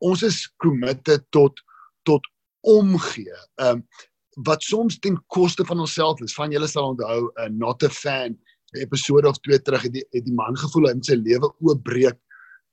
Ons 0.00 0.22
is 0.22 0.46
committed 0.62 1.24
tot 1.30 1.60
tot 2.04 2.22
omgee. 2.60 3.34
Ehm 3.58 3.80
um, 3.80 3.86
wat 4.46 4.62
soms 4.62 4.98
ten 4.98 5.16
koste 5.26 5.64
van 5.64 5.80
onsself 5.80 6.20
is. 6.22 6.34
Van 6.34 6.52
julle 6.52 6.68
sal 6.68 6.94
onthou 6.94 7.20
'n 7.26 7.42
uh, 7.42 7.48
not 7.50 7.82
a 7.82 7.88
fan 7.90 8.38
episode 8.76 9.26
of 9.26 9.38
twee 9.40 9.62
terug 9.62 9.82
het 9.82 9.92
die, 9.92 10.04
het 10.10 10.24
die 10.24 10.34
man 10.34 10.56
gevoel 10.56 10.88
hy 10.88 10.94
moet 10.94 11.08
sy 11.08 11.16
lewe 11.16 11.48
oopbreek 11.64 12.18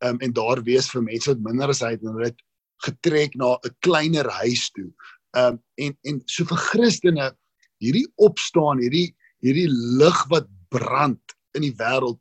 um, 0.04 0.20
en 0.20 0.34
daar 0.36 0.62
wees 0.68 0.90
vir 0.92 1.06
mense 1.06 1.32
wat 1.32 1.44
minder 1.46 1.72
as 1.72 1.82
hy 1.86 1.94
het 1.96 2.04
en 2.04 2.18
hulle 2.18 2.32
het 2.32 2.42
getrek 2.84 3.36
na 3.36 3.56
'n 3.64 3.76
kleiner 3.80 4.30
huis 4.42 4.70
toe. 4.72 4.92
Um 5.38 5.60
en 5.78 5.98
en 6.04 6.22
so 6.26 6.46
vir 6.46 6.58
Christene 6.58 7.32
hierdie 7.80 8.08
opstaan, 8.16 8.80
hierdie 8.80 9.16
hierdie 9.44 9.70
lig 9.70 10.20
wat 10.30 10.48
brand 10.70 11.22
in 11.54 11.62
die 11.62 11.76
wêreld, 11.76 12.20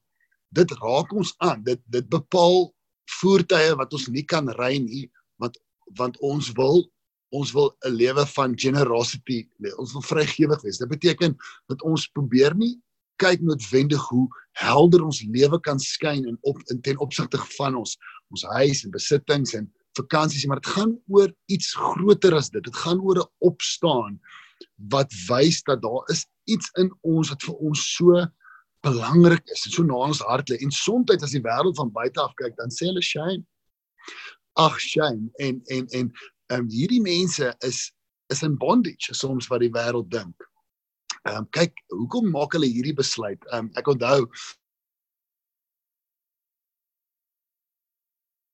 dit 0.52 0.70
raak 0.82 1.12
ons 1.12 1.34
aan. 1.38 1.62
Dit 1.64 1.80
dit 1.86 2.08
bepaal 2.08 2.74
voertuie 3.20 3.76
wat 3.76 3.92
ons 3.92 4.08
nie 4.08 4.24
kan 4.24 4.48
ry 4.58 4.78
nie 4.78 5.10
want 5.42 5.58
want 5.98 6.18
ons 6.20 6.52
wil 6.56 6.84
ons 7.34 7.52
wil 7.52 7.74
'n 7.84 7.90
lewe 7.90 8.26
van 8.26 8.54
generosity, 8.58 9.48
ons 9.76 9.92
wil 9.92 10.02
vrygewig 10.02 10.62
wees. 10.62 10.78
Dit 10.78 10.88
beteken 10.88 11.36
dat 11.66 11.82
ons 11.82 12.06
probeer 12.06 12.54
nie 12.54 12.78
kyk 13.16 13.42
noodwendig 13.42 14.02
hoe 14.10 14.28
helder 14.52 15.04
ons 15.04 15.22
lewe 15.22 15.60
kan 15.60 15.78
skyn 15.78 16.26
in 16.26 16.38
op 16.42 16.58
in 16.70 16.80
ten 16.80 16.98
opsigte 16.98 17.38
van 17.58 17.74
ons 17.78 17.96
ons 18.30 18.44
huis 18.58 18.84
en 18.84 18.90
besittings 18.94 19.54
en 19.54 19.68
vakansies, 19.98 20.46
maar 20.46 20.60
dit 20.60 20.72
gaan 20.76 20.94
oor 21.06 21.30
iets 21.46 21.74
groter 21.74 22.34
as 22.34 22.50
dit. 22.50 22.64
Dit 22.64 22.76
gaan 22.76 23.00
oor 23.00 23.18
'n 23.22 23.30
opstaan 23.38 24.20
wat 24.90 25.12
wys 25.28 25.62
dat 25.62 25.82
daar 25.82 26.10
is 26.10 26.26
iets 26.44 26.70
in 26.78 26.90
ons 27.00 27.28
wat 27.28 27.42
vir 27.42 27.54
ons 27.54 27.94
so 27.94 28.26
belangrik 28.84 29.44
is 29.48 29.64
en 29.66 29.72
so 29.72 29.82
na 29.82 29.94
ons 29.94 30.20
hart 30.20 30.50
lê. 30.50 30.56
En 30.60 30.70
soms 30.70 31.10
as 31.10 31.30
die 31.30 31.42
wêreld 31.42 31.76
van 31.76 31.92
buite 31.92 32.20
af 32.20 32.34
kyk, 32.40 32.56
dan 32.56 32.70
sê 32.70 32.88
hulle 32.90 33.02
shame. 33.02 33.44
Ag 34.60 34.78
shame 34.80 35.30
en 35.38 35.62
en 35.66 35.86
en 35.88 36.12
um, 36.52 36.68
hierdie 36.70 37.02
mense 37.02 37.54
is 37.60 37.92
is 38.32 38.42
in 38.42 38.56
bondage 38.56 39.14
soms 39.14 39.48
wat 39.48 39.60
die 39.60 39.72
wêreld 39.72 40.10
dink. 40.10 40.36
Ehm 41.24 41.44
um, 41.44 41.46
kyk, 41.56 41.72
hoekom 41.88 42.30
maak 42.30 42.52
hulle 42.52 42.68
hierdie 42.68 42.96
besluit? 42.96 43.40
Ehm 43.52 43.66
um, 43.66 43.72
ek 43.80 43.88
onthou 43.88 44.28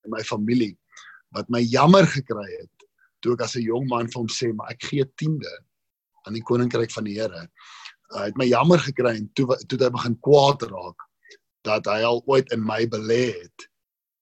in 0.05 0.15
my 0.15 0.23
familie 0.25 0.77
wat 1.37 1.49
my 1.49 1.61
jammer 1.63 2.07
gekry 2.07 2.49
het 2.59 2.87
toe 3.21 3.35
ek 3.35 3.45
as 3.45 3.57
'n 3.57 3.67
jong 3.67 3.89
man 3.89 4.09
vir 4.09 4.21
hom 4.21 4.29
sê 4.29 4.53
maar 4.55 4.71
ek 4.73 4.83
gee 4.91 5.05
tiende 5.17 5.53
aan 6.27 6.35
die 6.35 6.45
koninkryk 6.45 6.91
van 6.93 7.05
die 7.05 7.17
Here. 7.19 7.49
Hy 8.15 8.27
het 8.29 8.37
my 8.37 8.47
jammer 8.49 8.79
gekry 8.79 9.17
en 9.17 9.31
toe 9.35 9.47
toe 9.69 9.79
hy 9.79 9.91
begin 9.91 10.17
kwaad 10.21 10.63
raak 10.69 11.07
dat 11.65 11.87
hy 11.87 12.03
al 12.03 12.23
ooit 12.27 12.51
in 12.53 12.65
my 12.65 12.87
belê 12.87 13.33
het 13.37 13.67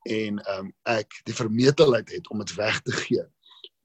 en 0.08 0.38
um, 0.54 0.72
ek 0.86 1.10
die 1.26 1.34
vermetelheid 1.34 2.08
het 2.10 2.28
om 2.30 2.38
dit 2.38 2.54
weg 2.56 2.80
te 2.82 2.92
gee. 2.92 3.24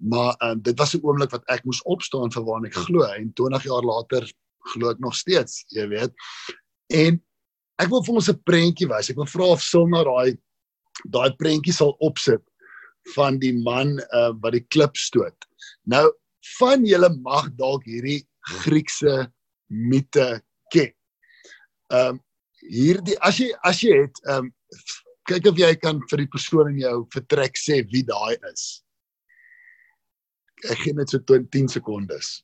Maar 0.04 0.36
um, 0.44 0.62
dit 0.62 0.78
was 0.80 0.96
'n 0.96 1.04
oomblik 1.04 1.32
wat 1.32 1.44
ek 1.48 1.66
moes 1.66 1.82
opstaan 1.84 2.32
vir 2.32 2.44
waarna 2.44 2.68
ek 2.68 2.80
glo 2.88 3.04
en 3.04 3.34
20 3.34 3.64
jaar 3.64 3.84
later 3.84 4.28
glo 4.74 4.90
ek 4.90 5.00
nog 5.00 5.16
steeds, 5.16 5.66
jy 5.70 5.88
weet. 5.88 6.14
En 6.90 7.22
ek 7.80 7.90
wil 7.90 8.04
vir 8.04 8.16
ons 8.16 8.30
'n 8.30 8.44
prentjie 8.44 8.88
wys. 8.88 9.10
Ek 9.10 9.16
wil 9.16 9.26
vra 9.26 9.46
of 9.46 9.62
Silna 9.62 10.04
daai 10.04 10.38
daai 11.10 11.36
prentjie 11.36 11.74
sal 11.74 11.96
opsit 12.00 12.44
van 13.16 13.40
die 13.40 13.54
man 13.54 13.98
uh, 14.12 14.32
wat 14.42 14.56
die 14.56 14.66
klip 14.74 14.98
stoot. 15.00 15.48
Nou 15.90 16.06
van 16.58 16.86
julle 16.88 17.10
mag 17.24 17.50
dalk 17.60 17.86
hierdie 17.88 18.22
Griekse 18.64 19.32
mite 19.68 20.28
ken. 20.74 20.92
Ehm 21.94 22.16
um, 22.16 22.22
hierdie 22.64 23.18
as 23.28 23.42
jy 23.42 23.50
as 23.68 23.82
jy 23.84 24.06
het 24.06 24.20
ehm 24.24 24.48
um, 24.48 24.54
kyk 25.28 25.48
of 25.52 25.60
jy 25.60 25.72
kan 25.80 26.02
vir 26.12 26.24
die 26.24 26.32
persoon 26.32 26.74
in 26.74 26.80
jou 26.84 26.96
vertrek 27.14 27.60
sê 27.60 27.82
wie 27.92 28.04
daai 28.08 28.36
is. 28.52 28.84
Ek 30.72 30.80
gee 30.84 30.96
net 30.96 31.12
so 31.12 31.20
10 31.28 31.70
sekondes. 31.72 32.42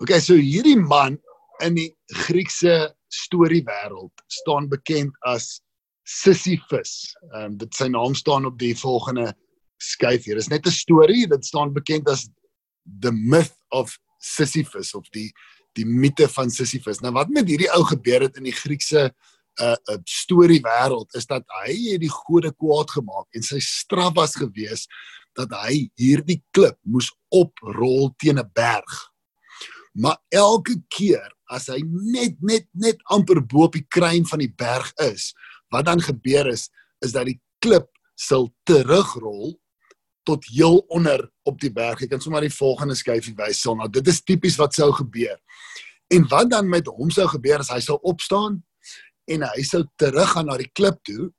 Okay, 0.00 0.20
so 0.20 0.36
hierdie 0.36 0.76
man 0.78 1.18
in 1.64 1.74
die 1.74 1.88
Griekse 2.26 2.92
storiewêreld 3.12 4.12
staan 4.30 4.68
bekend 4.70 5.16
as 5.26 5.58
Sisyphus. 6.08 7.14
Ehm 7.34 7.52
um, 7.52 7.56
dit 7.60 7.74
sy 7.76 7.88
naam 7.92 8.14
staan 8.16 8.48
op 8.48 8.58
die 8.60 8.74
volgende 8.76 9.32
skyf 9.82 10.24
hier. 10.24 10.38
Dis 10.40 10.48
net 10.48 10.66
'n 10.66 10.72
storie, 10.74 11.26
dit 11.28 11.44
staan 11.44 11.72
bekend 11.72 12.08
as 12.08 12.28
the 13.00 13.12
myth 13.12 13.54
of 13.68 13.98
Sisyphus 14.18 14.94
of 14.94 15.08
die 15.10 15.32
die 15.76 15.86
mite 15.86 16.28
van 16.28 16.50
Sisyphus. 16.50 17.00
Nou 17.00 17.12
wat 17.12 17.28
met 17.28 17.46
hierdie 17.46 17.70
ou 17.76 17.84
gebeur 17.84 18.24
het 18.26 18.36
in 18.36 18.48
die 18.48 18.56
Griekse 18.56 19.12
uh, 19.60 19.76
uh 19.76 19.98
storiewêreld 20.04 21.14
is 21.14 21.26
dat 21.26 21.44
hy 21.62 21.74
het 21.92 22.00
die 22.00 22.12
gode 22.12 22.52
kwaad 22.56 22.90
gemaak 22.90 23.28
en 23.34 23.42
sy 23.42 23.60
straf 23.62 24.14
was 24.16 24.34
gewees 24.38 24.88
dat 25.38 25.52
hy 25.66 25.90
hierdie 26.00 26.40
klip 26.56 26.78
moes 26.82 27.12
oprol 27.28 28.14
teen 28.18 28.38
'n 28.38 28.50
berg. 28.54 29.12
Maar 29.92 30.18
elke 30.30 30.80
keer 30.88 31.28
as 31.50 31.68
hy 31.68 31.82
net 31.84 32.40
net 32.42 32.66
net 32.72 32.98
amper 33.04 33.40
bo 33.40 33.68
op 33.68 33.76
die 33.76 33.86
kruin 33.88 34.26
van 34.26 34.38
die 34.38 34.52
berg 34.52 34.92
is, 35.12 35.34
wat 35.74 35.88
dan 35.88 36.02
gebeur 36.02 36.46
is 36.46 36.68
is 37.04 37.12
dat 37.14 37.28
die 37.28 37.38
klip 37.62 37.88
sal 38.18 38.48
terugrol 38.66 39.56
tot 40.28 40.44
heel 40.52 40.78
onder 40.92 41.22
op 41.48 41.60
die 41.60 41.72
berg. 41.72 42.02
Jy 42.02 42.10
kan 42.10 42.20
sommer 42.20 42.44
die 42.44 42.52
volgende 42.52 42.96
skyfie 42.98 43.36
wys 43.38 43.62
sal. 43.62 43.78
Nou 43.78 43.88
dit 43.92 44.08
is 44.10 44.20
tipies 44.20 44.58
wat 44.60 44.76
sou 44.76 44.90
gebeur. 44.92 45.38
En 46.12 46.26
wat 46.28 46.50
dan 46.50 46.68
met 46.68 46.88
hom 46.90 47.10
sou 47.14 47.26
gebeur 47.30 47.64
is 47.64 47.70
hy 47.72 47.80
sou 47.84 47.98
opstaan 48.08 48.60
en 49.28 49.44
hy 49.44 49.64
sou 49.64 49.84
teruggaan 50.00 50.48
na 50.48 50.58
die 50.60 50.70
klip 50.76 51.00
toe 51.08 51.30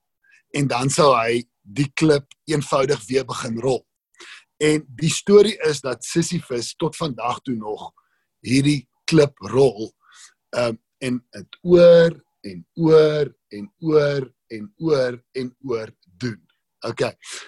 en 0.57 0.69
dan 0.69 0.89
sou 0.93 1.11
hy 1.13 1.43
die 1.61 1.89
klip 1.99 2.25
eenvoudig 2.49 3.01
weer 3.09 3.25
begin 3.29 3.59
rol. 3.61 3.83
En 4.59 4.83
die 4.99 5.11
storie 5.13 5.55
is 5.69 5.81
dat 5.85 6.03
Sisyphus 6.05 6.73
tot 6.75 6.97
vandag 6.97 7.41
toe 7.45 7.55
nog 7.55 7.91
hierdie 8.45 8.87
klip 9.09 9.37
rol 9.53 9.91
um, 10.57 10.77
en 10.99 11.19
dit 11.35 11.59
oor 11.61 12.15
en 12.45 12.63
oor 12.79 13.31
en 13.55 13.71
oor 13.79 14.29
en 14.47 14.69
oor 14.77 15.17
en 15.37 15.51
oor 15.67 15.91
doen. 16.21 16.39
OK. 16.87 17.01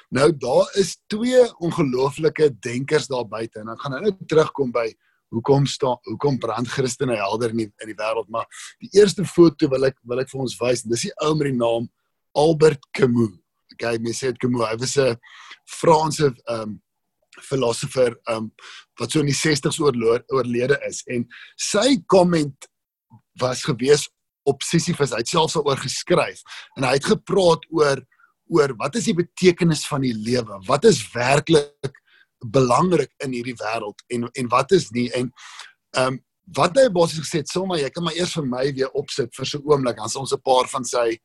Nou 0.09 0.27
daar 0.37 0.67
is 0.79 0.97
twee 1.07 1.43
ongelooflike 1.63 2.49
denkers 2.59 3.07
daar 3.07 3.27
buite 3.27 3.59
en 3.59 3.71
dan 3.71 3.79
gaan 3.79 3.95
nou 3.95 4.03
net 4.03 4.19
terugkom 4.27 4.71
by 4.75 4.89
hoekom 5.31 5.65
staan 5.65 5.97
hoekom 6.09 6.39
brand 6.39 6.67
Christene 6.67 7.15
helder 7.15 7.53
in 7.55 7.63
die, 7.63 7.69
in 7.79 7.91
die 7.93 7.95
wêreld 7.95 8.27
maar 8.27 8.47
die 8.83 8.91
eerste 8.99 9.23
foto 9.25 9.69
wil 9.71 9.87
ek 9.87 9.95
wil 10.03 10.19
ek 10.19 10.31
vir 10.31 10.43
ons 10.43 10.57
wys 10.59 10.83
dis 10.83 11.07
die 11.07 11.13
ou 11.23 11.31
met 11.39 11.47
die 11.47 11.57
naam 11.57 11.87
Albert 12.35 12.83
Camus. 12.95 13.37
OK, 13.73 13.83
mense 13.99 14.21
sê 14.21 14.31
dit 14.31 14.39
Camus. 14.39 14.67
Hy 14.67 14.77
was 14.79 14.97
'n 14.97 15.17
Franse 15.67 16.31
um 16.47 16.81
philosopher 17.41 18.15
um 18.29 18.51
wat 18.99 19.11
so 19.11 19.19
in 19.19 19.31
die 19.31 19.35
60s 19.35 19.79
oorlo- 19.79 20.19
oorlede 20.35 20.77
is 20.87 21.03
en 21.07 21.27
sy 21.57 21.97
comment 22.07 22.67
was 23.39 23.63
gewees 23.63 24.09
op 24.43 24.63
Sisyphus. 24.65 25.13
Hy 25.13 25.21
het 25.23 25.31
selfs 25.31 25.57
daaroor 25.57 25.81
geskryf 25.81 26.41
en 26.77 26.87
hy 26.87 26.95
het 26.97 27.05
gepraat 27.05 27.65
oor 27.69 28.01
oor 28.51 28.73
wat 28.75 28.97
is 28.99 29.07
die 29.07 29.15
betekenis 29.15 29.85
van 29.87 30.03
die 30.03 30.15
lewe? 30.15 30.59
Wat 30.67 30.85
is 30.85 30.99
werklik 31.13 32.01
belangrik 32.41 33.11
in 33.23 33.35
hierdie 33.35 33.57
wêreld 33.59 34.01
en 34.09 34.27
en 34.27 34.51
wat 34.51 34.71
is 34.71 34.89
nie 34.91 35.09
en 35.11 35.31
ehm 35.97 36.13
um, 36.13 36.21
wat 36.57 36.75
hy 36.75 36.87
basies 36.91 37.21
gesê 37.21 37.39
het, 37.39 37.47
sê 37.47 37.61
maar 37.63 37.79
jy 37.79 37.89
kan 37.93 38.03
maar 38.03 38.17
eers 38.17 38.33
vir 38.35 38.47
my 38.49 38.63
weer 38.75 38.89
opsit 38.97 39.29
vir 39.37 39.47
so 39.47 39.57
'n 39.59 39.69
oomblik 39.71 39.99
sal 40.07 40.21
ons 40.21 40.33
'n 40.33 40.41
paar 40.43 40.67
van 40.67 40.83
sy 40.83 41.19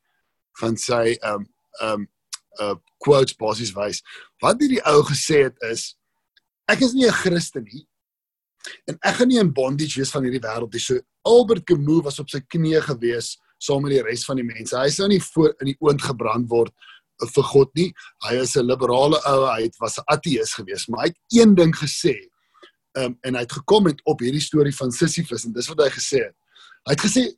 van 0.61 0.77
sy 0.77 1.17
ehm 1.17 1.35
um, 1.35 1.47
ehm 1.81 1.93
um, 1.93 2.09
uh 2.61 2.77
quotes 2.99 3.37
basies 3.37 3.73
wys. 3.77 4.03
Wat 4.43 4.61
hierdie 4.61 4.83
ou 4.85 5.03
gesê 5.03 5.45
het 5.49 5.57
is 5.71 5.97
ek 6.69 6.81
is 6.83 6.93
nie 6.95 7.07
'n 7.07 7.13
Christen 7.13 7.65
nie 7.65 7.87
en 8.87 8.99
ek 9.03 9.15
gaan 9.15 9.29
nie 9.29 9.41
in 9.41 9.53
bondage 9.53 9.99
wees 9.99 10.11
van 10.11 10.23
hierdie 10.23 10.43
wêreld 10.43 10.73
nie. 10.73 10.81
So 10.81 11.01
Albert 11.27 11.67
Camus 11.67 12.05
was 12.07 12.21
op 12.23 12.31
sy 12.31 12.41
knieë 12.55 12.85
gewees 12.87 13.35
saam 13.63 13.83
met 13.85 13.97
die 13.97 14.05
res 14.05 14.25
van 14.29 14.39
die 14.41 14.47
mense. 14.47 14.77
Hy 14.77 14.91
sou 14.93 15.09
nie 15.11 15.23
voor 15.33 15.55
in 15.63 15.73
die 15.73 15.79
oond 15.85 16.03
gebrand 16.05 16.49
word 16.53 16.73
vir 17.33 17.47
God 17.49 17.71
nie. 17.79 17.91
Hy 18.27 18.37
is 18.43 18.57
'n 18.57 18.67
liberale 18.67 19.21
ou, 19.25 19.47
hy 19.49 19.63
het 19.63 19.77
was 19.81 19.99
'n 19.99 20.05
ateïs 20.13 20.53
gewees, 20.55 20.89
maar 20.89 21.05
hy 21.05 21.09
het 21.09 21.21
een 21.33 21.55
ding 21.55 21.75
gesê. 21.75 22.15
Um, 22.97 23.19
en 23.23 23.35
hy 23.35 23.41
het 23.41 23.53
gekom 23.53 23.85
met 23.85 24.01
op 24.05 24.21
hierdie 24.21 24.41
storie 24.41 24.75
van 24.75 24.91
Sisyphus 24.91 25.45
en 25.45 25.53
dis 25.53 25.69
wat 25.69 25.81
hy 25.81 25.91
gesê 25.91 26.25
het. 26.25 26.37
Hy 26.87 26.93
het 26.93 27.01
gesê 27.01 27.37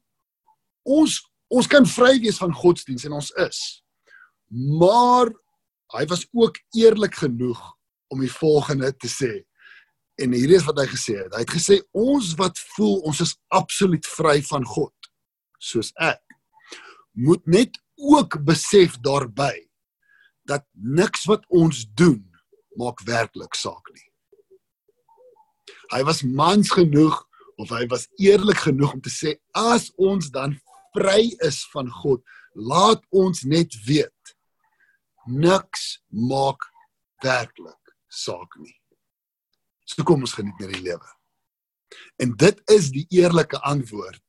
ons 0.84 1.20
ons 1.50 1.66
kan 1.66 1.86
vry 1.86 2.20
wees 2.20 2.38
van 2.38 2.52
godsdiens 2.52 3.04
en 3.04 3.12
ons 3.12 3.30
is. 3.30 3.82
Maar 4.50 5.32
hy 5.96 6.04
was 6.06 6.26
ook 6.32 6.58
eerlik 6.76 7.14
genoeg 7.14 7.58
om 8.08 8.20
die 8.20 8.32
volgende 8.32 8.92
te 8.92 9.08
sê. 9.08 9.47
En 10.18 10.34
hierdie 10.34 10.58
is 10.58 10.66
wat 10.66 10.80
hy 10.82 10.86
gesê 10.90 11.18
het. 11.20 11.34
Hy 11.34 11.44
het 11.44 11.54
gesê 11.54 11.78
ons 11.96 12.32
wat 12.40 12.58
voel 12.74 12.98
ons 13.06 13.20
is 13.22 13.36
absoluut 13.54 14.06
vry 14.16 14.38
van 14.48 14.66
God, 14.66 14.94
soos 15.62 15.92
ek, 16.02 16.22
moet 17.18 17.44
net 17.46 17.78
ook 17.98 18.38
besef 18.46 18.98
daarby 19.02 19.52
dat 20.48 20.64
niks 20.72 21.26
wat 21.30 21.44
ons 21.54 21.84
doen 21.98 22.22
maak 22.78 23.02
werklik 23.06 23.54
saak 23.58 23.90
nie. 23.94 24.06
Hy 25.92 26.02
was 26.06 26.22
mans 26.22 26.70
genoeg 26.72 27.16
of 27.58 27.70
hy 27.74 27.84
was 27.90 28.06
eerlik 28.22 28.62
genoeg 28.68 28.94
om 28.96 29.02
te 29.02 29.12
sê 29.12 29.34
as 29.58 29.90
ons 29.98 30.30
dan 30.34 30.56
vry 30.96 31.30
is 31.46 31.62
van 31.72 31.90
God, 32.00 32.22
laat 32.54 33.02
ons 33.14 33.44
net 33.46 33.74
weet 33.86 34.34
niks 35.28 35.98
maak 36.08 36.62
werklik 37.22 37.94
saak 38.08 38.54
nie. 38.62 38.77
So 39.88 40.04
kom 40.04 40.24
ons 40.26 40.36
geniet 40.36 40.58
net 40.60 40.74
die 40.76 40.84
lewe. 40.84 41.14
En 42.20 42.34
dit 42.36 42.60
is 42.74 42.90
die 42.92 43.06
eerlike 43.16 43.60
antwoord 43.64 44.20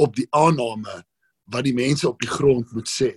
op 0.00 0.16
die 0.16 0.26
aanname 0.34 1.02
wat 1.50 1.66
die 1.66 1.74
mense 1.76 2.08
op 2.08 2.18
die 2.22 2.30
grond 2.30 2.72
moet 2.74 2.90
sê. 2.90 3.12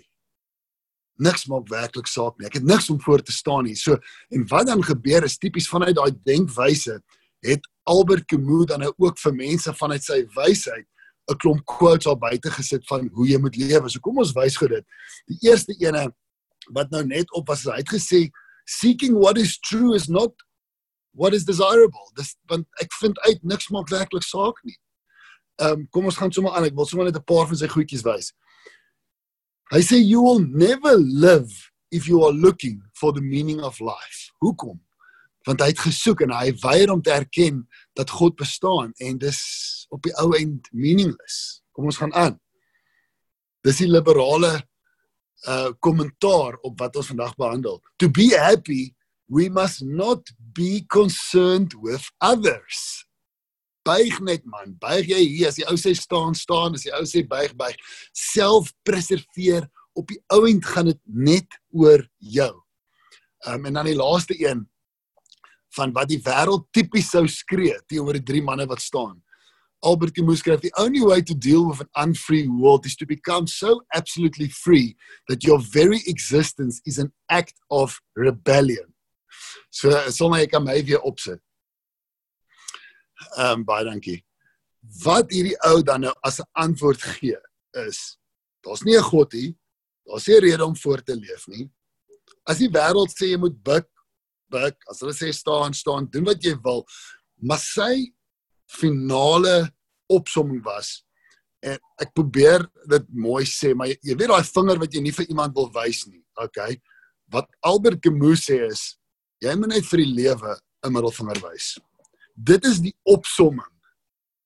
Niks 1.22 1.48
maak 1.50 1.70
werklik 1.72 2.10
saak 2.10 2.38
nie. 2.38 2.48
Ek 2.50 2.60
het 2.60 2.68
niks 2.68 2.90
om 2.94 3.00
voor 3.02 3.22
te 3.26 3.34
staan 3.34 3.70
hier. 3.70 3.78
So 3.80 3.98
en 4.34 4.46
wat 4.52 4.70
dan 4.70 4.84
gebeur 4.86 5.26
is 5.26 5.40
tipies 5.42 5.70
vanuit 5.70 5.96
daai 5.98 6.14
denkwyse 6.26 7.00
het 7.44 7.70
Albert 7.90 8.28
Camus 8.32 8.70
dan 8.70 8.84
nou 8.86 8.94
ook 8.98 9.20
vir 9.20 9.36
mense 9.36 9.74
vanuit 9.78 10.04
sy 10.04 10.24
wysheid 10.36 10.88
'n 11.32 11.38
klomp 11.40 11.66
quotes 11.66 12.08
al 12.08 12.18
buite 12.20 12.52
gesit 12.52 12.86
van 12.88 13.08
hoe 13.14 13.28
jy 13.28 13.40
moet 13.40 13.56
lewe. 13.56 13.90
So 13.90 14.00
kom 14.00 14.18
ons 14.18 14.34
wys 14.36 14.58
gou 14.58 14.68
dit. 14.68 14.86
Die 15.28 15.50
eerste 15.50 15.74
ene 15.80 16.12
wat 16.72 16.92
nou 16.92 17.04
net 17.06 17.32
op 17.32 17.48
was, 17.48 17.64
hy 17.64 17.80
het 17.80 17.90
gesê 17.90 18.30
seeking 18.66 19.16
what 19.20 19.38
is 19.38 19.60
true 19.60 19.96
is 19.96 20.08
not 20.08 20.34
what 21.14 21.34
is 21.34 21.46
desirable. 21.46 22.12
Dis 22.16 22.36
want 22.50 22.68
ek 22.82 22.94
vind 23.00 23.20
uit 23.20 23.44
niks 23.44 23.70
maak 23.70 23.90
werklik 23.94 24.26
saak 24.26 24.60
nie. 24.64 24.78
Ehm 25.62 25.84
um, 25.84 25.88
kom 25.90 26.10
ons 26.10 26.18
gaan 26.18 26.34
sommer 26.34 26.54
aan. 26.54 26.66
Ek 26.66 26.76
wil 26.76 26.90
sommer 26.90 27.06
net 27.06 27.18
'n 27.18 27.30
paar 27.30 27.48
van 27.48 27.58
sy 27.58 27.68
goedjies 27.68 28.06
wys. 28.06 28.34
Hy 29.72 29.82
sê 29.82 29.98
you 30.02 30.22
will 30.22 30.42
never 30.42 30.98
live 30.98 31.54
if 31.92 32.08
you 32.08 32.24
are 32.26 32.34
looking 32.34 32.82
for 32.94 33.14
the 33.14 33.22
meaning 33.22 33.62
of 33.62 33.80
life. 33.80 34.34
Hoekom? 34.42 34.82
Want 35.46 35.62
hy 35.62 35.68
het 35.68 35.80
gesoek 35.80 36.22
en 36.22 36.32
hy 36.32 36.54
weier 36.64 36.92
om 36.92 37.02
te 37.02 37.12
erken 37.12 37.68
dat 37.94 38.10
God 38.10 38.36
bestaan 38.36 38.94
en 39.00 39.18
dis 39.18 39.40
op 39.90 40.02
die 40.02 40.14
ou 40.22 40.34
end 40.38 40.70
meaningless. 40.72 41.62
Kom 41.72 41.86
ons 41.86 41.98
gaan 41.98 42.14
aan. 42.14 42.40
Dis 43.64 43.78
die 43.84 43.90
liberale 43.90 44.62
uh 45.48 45.72
kommentaar 45.84 46.56
op 46.64 46.80
wat 46.80 46.96
ons 46.96 47.10
vandag 47.12 47.36
behandel. 47.36 47.82
To 48.00 48.10
be 48.10 48.32
happy, 48.32 48.94
we 49.30 49.50
must 49.50 49.84
not 49.84 50.22
be 50.54 50.86
concerned 50.90 51.74
with 51.82 52.04
others. 52.22 53.06
Buig 53.84 54.20
net 54.24 54.46
man, 54.48 54.78
buig 54.80 55.10
jy 55.12 55.22
hier 55.28 55.50
as 55.52 55.58
die 55.60 55.66
ou 55.68 55.76
sê 55.80 55.92
staan 55.98 56.36
staan, 56.38 56.78
as 56.78 56.86
die 56.86 56.94
ou 56.96 57.04
sê 57.08 57.24
buig 57.28 57.56
buig. 57.60 57.76
Self 58.16 58.72
preserveer 58.88 59.68
op 60.00 60.08
die 60.08 60.20
ou 60.34 60.46
end 60.48 60.64
gaan 60.66 60.92
dit 60.92 61.02
net 61.08 61.60
oor 61.76 62.06
jou. 62.20 62.54
Um 63.52 63.68
en 63.68 63.82
dan 63.82 63.92
die 63.92 64.00
laaste 64.00 64.38
een 64.40 64.64
van 65.76 65.92
wat 65.92 66.08
die 66.12 66.22
wêreld 66.24 66.70
tipies 66.72 67.12
sou 67.12 67.26
skree 67.28 67.76
teenoor 67.90 68.20
die 68.20 68.28
drie 68.32 68.44
manne 68.46 68.68
wat 68.70 68.82
staan. 68.82 69.18
Albert 69.84 70.16
Camus 70.16 70.40
skryf 70.40 70.62
the 70.62 70.72
only 70.80 71.02
way 71.02 71.22
to 71.22 71.36
deal 71.36 71.68
with 71.68 71.82
an 71.82 71.90
unfree 71.98 72.48
world 72.48 72.86
is 72.86 72.96
to 72.96 73.06
become 73.06 73.48
so 73.48 73.82
absolutely 73.94 74.48
free 74.48 74.96
that 75.28 75.44
your 75.44 75.60
very 75.60 76.00
existence 76.08 76.80
is 76.86 77.00
an 77.00 77.12
act 77.30 77.60
of 77.70 78.00
rebellion. 78.16 78.93
So 79.70 79.92
sonder 80.12 80.44
ek 80.44 80.52
kan 80.52 80.64
my 80.64 80.78
weer 80.86 81.02
opsit. 81.02 81.42
Ehm 83.38 83.60
um, 83.60 83.66
baie 83.68 83.86
dankie. 83.88 84.20
Wat 85.04 85.32
hierdie 85.32 85.58
ou 85.70 85.82
dan 85.84 86.02
nou 86.08 86.14
as 86.24 86.40
'n 86.40 86.50
antwoord 86.54 87.02
gee 87.02 87.40
is 87.88 88.18
daar's 88.64 88.84
nie 88.84 88.98
'n 88.98 89.04
God 89.04 89.32
hier. 89.32 89.54
Daar's 90.06 90.28
nie 90.28 90.36
'n 90.38 90.44
rede 90.44 90.66
om 90.66 90.76
voort 90.76 91.06
te 91.06 91.16
leef 91.16 91.48
nie. 91.48 91.70
As 92.46 92.58
die 92.58 92.70
wêreld 92.70 93.12
sê 93.12 93.32
jy 93.32 93.38
moet 93.38 93.64
buig, 93.64 93.86
buig, 94.50 94.76
as 94.90 95.00
hulle 95.00 95.14
sê 95.14 95.32
staan, 95.34 95.74
staan, 95.74 96.10
doen 96.12 96.26
wat 96.26 96.44
jy 96.44 96.56
wil, 96.64 96.86
maar 97.42 97.60
sy 97.60 98.14
finale 98.68 99.72
opsomming 100.08 100.64
was 100.64 101.04
en 101.64 101.80
ek 102.04 102.12
probeer 102.14 102.66
dit 102.92 103.06
mooi 103.16 103.46
sê, 103.48 103.72
maar 103.76 103.88
jy, 103.88 103.98
jy 104.04 104.16
weet 104.20 104.32
daai 104.34 104.44
vinger 104.44 104.82
wat 104.84 104.94
jy 104.94 105.02
nie 105.02 105.16
vir 105.16 105.30
iemand 105.30 105.56
wil 105.56 105.70
wys 105.72 106.04
nie. 106.10 106.20
Okay. 106.44 106.82
Wat 107.32 107.48
Albert 107.64 108.02
Camus 108.04 108.50
sê 108.50 108.60
is 108.68 108.98
jy 109.44 109.56
moet 109.60 109.74
net 109.76 109.86
vir 109.86 110.04
die 110.04 110.14
lewe 110.20 110.58
'n 110.84 110.92
middelvinger 110.92 111.40
wys. 111.44 111.78
Dit 112.36 112.66
is 112.66 112.80
die 112.80 112.96
opsomming 113.04 113.72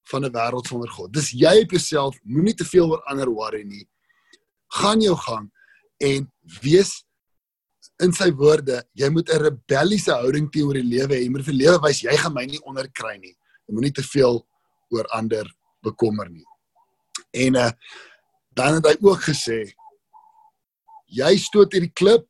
van 0.10 0.26
'n 0.26 0.34
wêreld 0.34 0.68
sonder 0.68 0.90
God. 0.90 1.14
Dis 1.14 1.32
jy 1.32 1.64
op 1.64 1.72
jouself, 1.72 2.18
moenie 2.24 2.56
te 2.56 2.66
veel 2.66 2.90
oor 2.90 3.04
ander 3.06 3.30
worry 3.30 3.64
nie. 3.64 3.88
Gaan 4.68 5.02
jou 5.02 5.16
gang 5.16 5.52
en 5.98 6.32
wees 6.62 7.04
in 8.04 8.14
sy 8.14 8.32
woorde, 8.32 8.84
jy 8.94 9.10
moet 9.10 9.30
'n 9.30 9.42
rebelliese 9.42 10.12
houding 10.12 10.52
teenoor 10.52 10.74
die 10.74 10.84
lewe 10.84 11.16
hê. 11.16 11.24
Jy 11.24 11.30
moet 11.30 11.46
vir 11.46 11.54
lewe 11.54 11.80
wys 11.82 12.02
jy 12.02 12.18
gaan 12.18 12.34
my 12.34 12.46
nie 12.46 12.62
onderkry 12.66 13.18
nie. 13.18 13.36
Jy 13.68 13.74
moenie 13.74 13.94
te 13.94 14.04
veel 14.04 14.46
oor 14.90 15.06
ander 15.08 15.46
bekommer 15.82 16.30
nie. 16.30 16.46
En 17.34 17.56
uh 17.56 17.72
dan 18.58 18.74
het 18.74 18.86
hy 18.86 18.98
ook 19.06 19.22
gesê 19.22 19.72
jy 21.06 21.38
stoot 21.38 21.72
hierdie 21.72 21.94
klip 21.94 22.26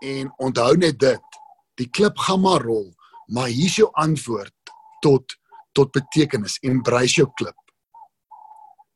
en 0.00 0.32
onthou 0.38 0.76
net 0.76 0.98
dit. 0.98 1.33
Die 1.80 1.88
klip 1.90 2.18
gaan 2.18 2.40
maar 2.40 2.62
rol, 2.62 2.92
maar 3.26 3.48
hier's 3.48 3.76
jou 3.76 3.90
antwoord 3.92 4.54
tot 5.02 5.36
tot 5.74 5.90
betekenis. 5.90 6.60
Embrace 6.62 7.18
jou 7.18 7.26
klip. 7.34 7.56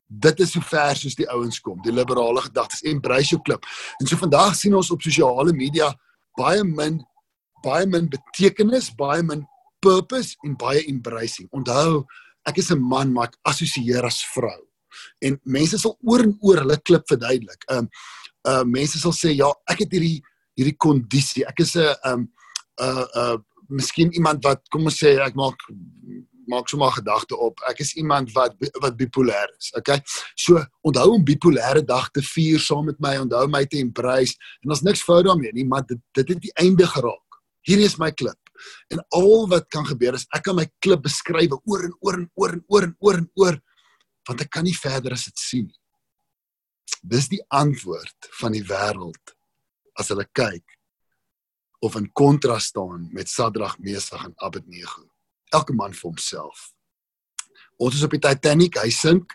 Dit 0.06 0.38
is 0.40 0.52
so 0.54 0.62
ver 0.62 0.94
soos 0.96 1.16
die 1.18 1.26
ouens 1.28 1.58
kom, 1.60 1.80
die 1.82 1.92
liberale 1.92 2.40
gedagtes. 2.44 2.84
Embrace 2.86 3.34
jou 3.34 3.40
klip. 3.42 3.66
En 3.98 4.06
so 4.06 4.16
vandag 4.16 4.54
sien 4.54 4.76
ons 4.78 4.92
op 4.94 5.02
sosiale 5.02 5.52
media 5.52 5.90
baie 6.38 6.62
min 6.62 7.02
baie 7.64 7.86
min 7.90 8.06
betekenis, 8.06 8.92
baie 8.94 9.24
min 9.26 9.42
purpose 9.82 10.36
en 10.46 10.54
baie 10.58 10.84
embracing. 10.86 11.48
Onthou, 11.50 12.04
ek 12.46 12.58
is 12.62 12.70
'n 12.70 12.78
man 12.78 13.12
maar 13.12 13.28
ek 13.28 13.38
assosieer 13.44 14.04
as 14.04 14.22
vrou. 14.34 14.62
En 15.20 15.40
mense 15.44 15.78
sal 15.78 15.98
oor 16.06 16.22
en 16.22 16.38
oor 16.40 16.62
hulle 16.62 16.78
klip 16.82 17.04
verduidelik. 17.08 17.64
Ehm 17.70 17.78
um, 17.78 17.88
uh 18.48 18.64
mense 18.64 18.98
sal 18.98 19.12
sê 19.12 19.34
ja, 19.34 19.50
ek 19.68 19.80
het 19.80 19.92
hierdie 19.92 20.22
hierdie 20.56 20.76
kondisie. 20.78 21.44
Ek 21.44 21.60
is 21.60 21.76
'n 21.76 21.80
ehm 21.80 22.12
um, 22.12 22.28
uh 22.80 23.06
uh 23.22 23.36
miskien 23.68 24.12
iemand 24.16 24.44
wat 24.44 24.62
kom 24.72 24.88
ons 24.88 24.96
sê 24.96 25.18
ek 25.20 25.36
maak 25.36 25.60
maak 26.48 26.68
sommer 26.68 26.90
gedagte 26.96 27.36
op. 27.36 27.60
Ek 27.68 27.82
is 27.84 27.92
iemand 28.00 28.32
wat 28.36 28.56
wat 28.82 28.96
bipolêr 28.96 29.50
is. 29.58 29.70
Okay? 29.76 30.00
So 30.36 30.60
onthou 30.88 31.14
om 31.18 31.24
bipolêre 31.24 31.84
dag 31.84 32.08
te 32.10 32.24
vier 32.24 32.60
saam 32.62 32.88
met 32.88 33.00
my, 33.04 33.18
onthou 33.20 33.44
my 33.52 33.64
te 33.68 33.80
embrace 33.82 34.38
en 34.64 34.72
ons 34.72 34.84
niks 34.86 35.04
fout 35.04 35.26
daarmee 35.28 35.52
nie, 35.56 35.66
maar 35.68 35.84
dit 35.86 36.00
dit 36.16 36.34
het 36.34 36.44
die 36.48 36.54
einde 36.64 36.88
geraak. 36.88 37.40
Hierdie 37.68 37.88
is 37.88 37.98
my 38.00 38.10
klip. 38.10 38.40
En 38.92 39.02
al 39.14 39.46
wat 39.52 39.68
kan 39.74 39.86
gebeur 39.86 40.16
is 40.18 40.26
ek 40.34 40.48
kan 40.48 40.56
my 40.58 40.66
klip 40.84 41.04
beskryf 41.04 41.52
oor 41.58 41.84
en 41.84 41.94
oor 42.00 42.22
en 42.22 42.30
oor 42.34 42.56
en 42.56 42.64
oor 42.68 42.88
en 42.88 42.96
oor 42.98 43.20
en 43.22 43.28
oor 43.44 43.60
want 44.28 44.42
ek 44.44 44.50
kan 44.52 44.66
nie 44.66 44.76
verder 44.76 45.14
as 45.16 45.28
dit 45.28 45.40
sien 45.40 45.68
nie. 45.68 45.80
Dis 47.04 47.28
die 47.30 47.40
antwoord 47.54 48.32
van 48.40 48.56
die 48.56 48.64
wêreld 48.66 49.36
as 50.00 50.10
hulle 50.12 50.26
kyk 50.36 50.77
of 51.84 51.96
in 51.96 52.12
kontras 52.12 52.70
staan 52.72 53.08
met 53.12 53.28
Sadrag, 53.28 53.78
Mesach 53.78 54.24
en 54.24 54.32
Abednego. 54.36 55.06
Elke 55.54 55.72
man 55.72 55.94
vir 55.94 56.10
homself. 56.10 56.72
Ons 57.78 57.94
is 57.94 58.02
op 58.02 58.14
die 58.16 58.22
Titanic, 58.22 58.78
hy 58.82 58.90
sink 58.90 59.34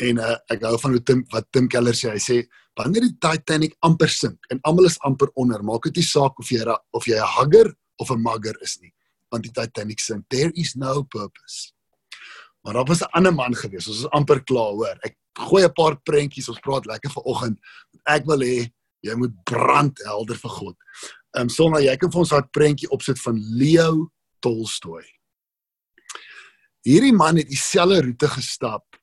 en 0.00 0.18
uh, 0.18 0.36
ek 0.50 0.64
hou 0.64 0.76
van 0.80 0.96
hoe 0.96 1.02
Tim 1.04 1.20
wat 1.32 1.46
Tim 1.52 1.68
Keller 1.70 1.96
sê, 1.96 2.14
hy 2.14 2.22
sê 2.22 2.38
wanneer 2.78 3.04
die 3.06 3.18
Titanic 3.20 3.76
amper 3.86 4.10
sink 4.10 4.50
en 4.50 4.62
almal 4.68 4.88
is 4.88 4.98
amper 5.06 5.30
onder, 5.38 5.62
maak 5.62 5.84
dit 5.90 6.00
nie 6.00 6.06
saak 6.06 6.38
of 6.40 6.50
jy 6.50 6.64
of 6.96 7.06
jy 7.06 7.18
'n 7.18 7.32
hugger 7.36 7.74
of 8.00 8.10
'n 8.10 8.22
mugger 8.22 8.56
is 8.62 8.78
nie, 8.80 8.92
want 9.30 9.44
die 9.44 9.52
Titanic 9.52 10.00
sink. 10.00 10.24
There 10.28 10.50
is 10.54 10.74
no 10.76 11.04
purpose. 11.04 11.72
Maar 12.64 12.74
daar 12.74 12.84
was 12.84 13.02
'n 13.02 13.12
ander 13.12 13.34
man 13.34 13.54
gewees. 13.54 13.88
Ons 13.88 13.98
is 13.98 14.10
amper 14.10 14.42
klaar, 14.44 14.72
hoor. 14.72 14.98
Ek 15.02 15.16
gooi 15.34 15.64
'n 15.64 15.72
paar 15.72 15.96
prentjies, 15.96 16.48
ons 16.48 16.60
praat 16.60 16.86
lekker 16.86 17.10
vanoggend. 17.10 17.58
Ek 18.06 18.24
wil 18.26 18.40
hê 18.40 18.72
jy 19.02 19.14
moet 19.14 19.32
brand 19.44 19.98
helder 20.04 20.36
vir 20.36 20.50
God. 20.50 20.76
Ehm 21.30 21.46
um, 21.46 21.48
sonder 21.48 21.82
jy 21.82 21.96
kan 21.96 22.10
vir 22.10 22.20
ons 22.20 22.32
'n 22.32 22.50
prentjie 22.50 22.90
opsit 22.90 23.18
van 23.22 23.36
Leo 23.38 24.10
Tolstoy. 24.40 25.04
Hierdie 26.82 27.12
man 27.12 27.36
het 27.36 27.48
dieselfde 27.48 28.02
roete 28.02 28.28
gestap 28.28 28.96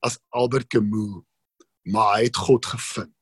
as 0.00 0.18
Albert 0.30 0.68
Camus, 0.68 1.24
maar 1.84 2.16
hy 2.16 2.28
het 2.30 2.36
God 2.36 2.66
gevind. 2.66 3.12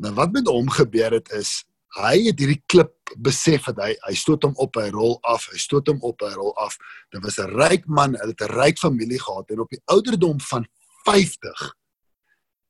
Nou 0.00 0.14
wat 0.14 0.32
met 0.32 0.46
hom 0.46 0.70
gebeur 0.70 1.12
het 1.12 1.28
is 1.36 1.64
hy 1.98 2.14
het 2.28 2.38
hierdie 2.38 2.62
klip 2.70 2.94
besef 3.18 3.66
dat 3.66 3.80
hy 3.82 3.94
hy 4.06 4.14
stoot 4.14 4.44
hom 4.46 4.54
op, 4.62 4.76
hy 4.78 4.88
rol 4.94 5.18
af, 5.26 5.48
hy 5.50 5.58
stoot 5.58 5.88
hom 5.90 5.98
op, 6.06 6.22
hy 6.22 6.32
rol 6.36 6.54
af. 6.62 6.78
Dit 7.12 7.22
was 7.24 7.38
'n 7.38 7.50
ryk 7.50 7.86
man, 7.86 8.14
hy 8.14 8.28
het 8.30 8.40
'n 8.40 8.54
ryk 8.54 8.78
familie 8.78 9.18
gehad 9.18 9.50
en 9.50 9.60
op 9.60 9.68
die 9.68 9.82
ouderdom 9.86 10.40
van 10.40 10.66
50 11.04 11.74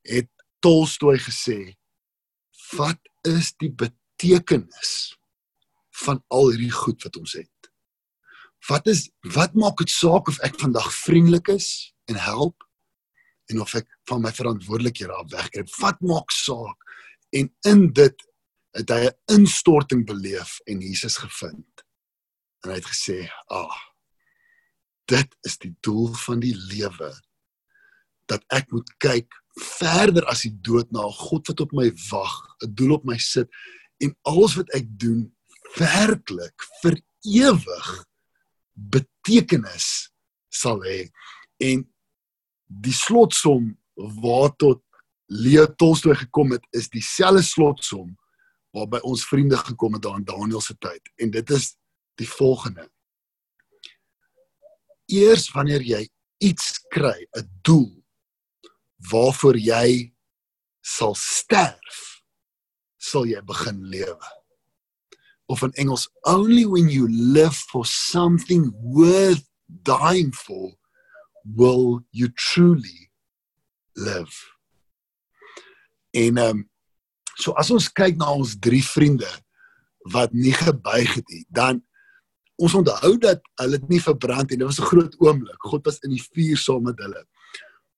het 0.02 0.28
Tolstoy 0.60 1.18
gesê: 1.18 1.76
"Wat 2.76 2.98
is 3.22 3.52
die 3.58 3.70
betekenis 4.20 5.16
van 6.04 6.20
al 6.28 6.50
hierdie 6.50 6.72
goed 6.72 7.02
wat 7.02 7.16
ons 7.16 7.36
het? 7.38 7.70
Wat 8.68 8.86
is 8.86 9.08
wat 9.34 9.54
maak 9.56 9.80
dit 9.80 9.90
saak 9.90 10.28
of 10.28 10.40
ek 10.44 10.58
vandag 10.60 10.88
vriendelik 10.92 11.48
is 11.48 11.92
en 12.10 12.18
help 12.20 12.66
en 13.50 13.60
of 13.60 13.72
ek 13.74 13.88
van 14.08 14.22
my 14.22 14.32
verantwoordelikhede 14.32 15.14
af 15.16 15.30
wegkry? 15.32 15.64
Wat 15.80 16.00
maak 16.04 16.30
saak? 16.30 16.76
En 17.32 17.48
in 17.66 17.86
dit 17.96 18.26
het 18.76 18.90
hy 18.90 19.08
'n 19.08 19.40
instorting 19.40 20.04
beleef 20.06 20.60
en 20.66 20.80
Jesus 20.80 21.16
gevind. 21.16 21.84
En 22.62 22.70
hy 22.70 22.76
het 22.76 22.86
gesê, 22.86 23.28
"Ag, 23.48 23.72
ah, 23.72 23.78
dit 25.06 25.36
is 25.42 25.58
die 25.58 25.74
doel 25.80 26.14
van 26.14 26.40
die 26.40 26.54
lewe 26.54 27.12
dat 28.26 28.44
ek 28.48 28.70
moet 28.70 28.90
kyk 28.98 29.32
verder 29.58 30.24
as 30.26 30.42
die 30.42 30.60
dood 30.60 30.92
na 30.92 31.06
'n 31.06 31.12
God 31.12 31.48
wat 31.48 31.60
op 31.60 31.72
my 31.72 31.92
wag, 32.10 32.56
'n 32.62 32.74
doel 32.74 32.92
op 32.92 33.04
my 33.04 33.18
sit 33.18 33.48
en 34.00 34.14
alles 34.28 34.56
wat 34.58 34.70
ek 34.76 34.86
doen 35.00 35.26
werklik 35.76 36.66
vir 36.82 36.96
ewig 37.26 37.88
betekenis 38.74 40.10
sal 40.48 40.80
hê. 40.84 41.10
En 41.60 41.84
die 42.66 42.94
slotsom 42.96 43.74
waartot 44.22 44.82
Leo 45.30 45.66
Tolstoy 45.78 46.16
gekom 46.18 46.56
het 46.56 46.64
is 46.74 46.88
dieselfde 46.90 47.42
slotsom 47.46 48.16
waarby 48.74 49.00
ons 49.06 49.26
vriende 49.26 49.58
gekom 49.58 49.94
het 49.94 50.02
daar 50.02 50.18
in 50.18 50.26
Daniël 50.26 50.62
se 50.62 50.74
tyd 50.78 51.10
en 51.22 51.30
dit 51.34 51.52
is 51.54 51.74
die 52.18 52.28
volgende 52.28 52.86
eers 55.10 55.48
wanneer 55.54 55.82
jy 55.82 56.02
iets 56.42 56.78
kry 56.94 57.26
'n 57.38 57.46
doel 57.66 57.90
waarvoor 59.10 59.56
jy 59.56 60.14
sal 60.80 61.14
sterf 61.14 62.09
sal 63.00 63.26
jy 63.28 63.40
begin 63.48 63.80
lewe 63.90 64.30
of 65.50 65.64
in 65.66 65.72
Engels 65.82 66.06
only 66.24 66.64
when 66.66 66.88
you 66.88 67.08
live 67.08 67.56
for 67.72 67.84
something 67.84 68.70
worth 68.78 69.42
dying 69.82 70.30
for 70.32 70.76
will 71.56 72.00
you 72.12 72.28
truly 72.36 73.10
live 73.96 74.34
en 76.14 76.38
um, 76.38 76.70
So 77.40 77.56
as 77.56 77.70
ons 77.72 77.88
kyk 77.88 78.18
na 78.20 78.28
ons 78.36 78.56
drie 78.60 78.82
vriende 78.84 79.28
wat 80.12 80.32
nie 80.36 80.52
gebuig 80.56 81.16
het 81.18 81.32
nie, 81.32 81.44
dan 81.48 81.80
ons 82.60 82.76
onthou 82.76 83.14
dat 83.20 83.40
hulle 83.62 83.80
dit 83.80 83.94
nie 83.96 84.02
verbrand 84.04 84.52
en 84.52 84.60
dit 84.60 84.68
was 84.68 84.80
'n 84.80 84.90
groot 84.92 85.14
oomblik. 85.24 85.60
God 85.64 85.84
was 85.88 86.00
in 86.04 86.12
die 86.12 86.24
vuur 86.32 86.56
saam 86.56 86.82
met 86.84 86.98
hulle. 87.00 87.24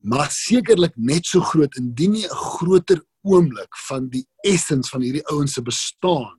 Maar 0.02 0.30
sekerlik 0.30 0.94
net 0.96 1.26
so 1.26 1.40
groot 1.40 1.74
indien 1.76 2.12
nie 2.12 2.26
'n 2.26 2.38
groter 2.58 3.02
oomblik 3.22 3.76
van 3.88 4.08
die 4.12 4.24
essens 4.46 4.90
van 4.92 5.02
hierdie 5.04 5.26
ouens 5.32 5.52
se 5.56 5.62
bestaan 5.62 6.38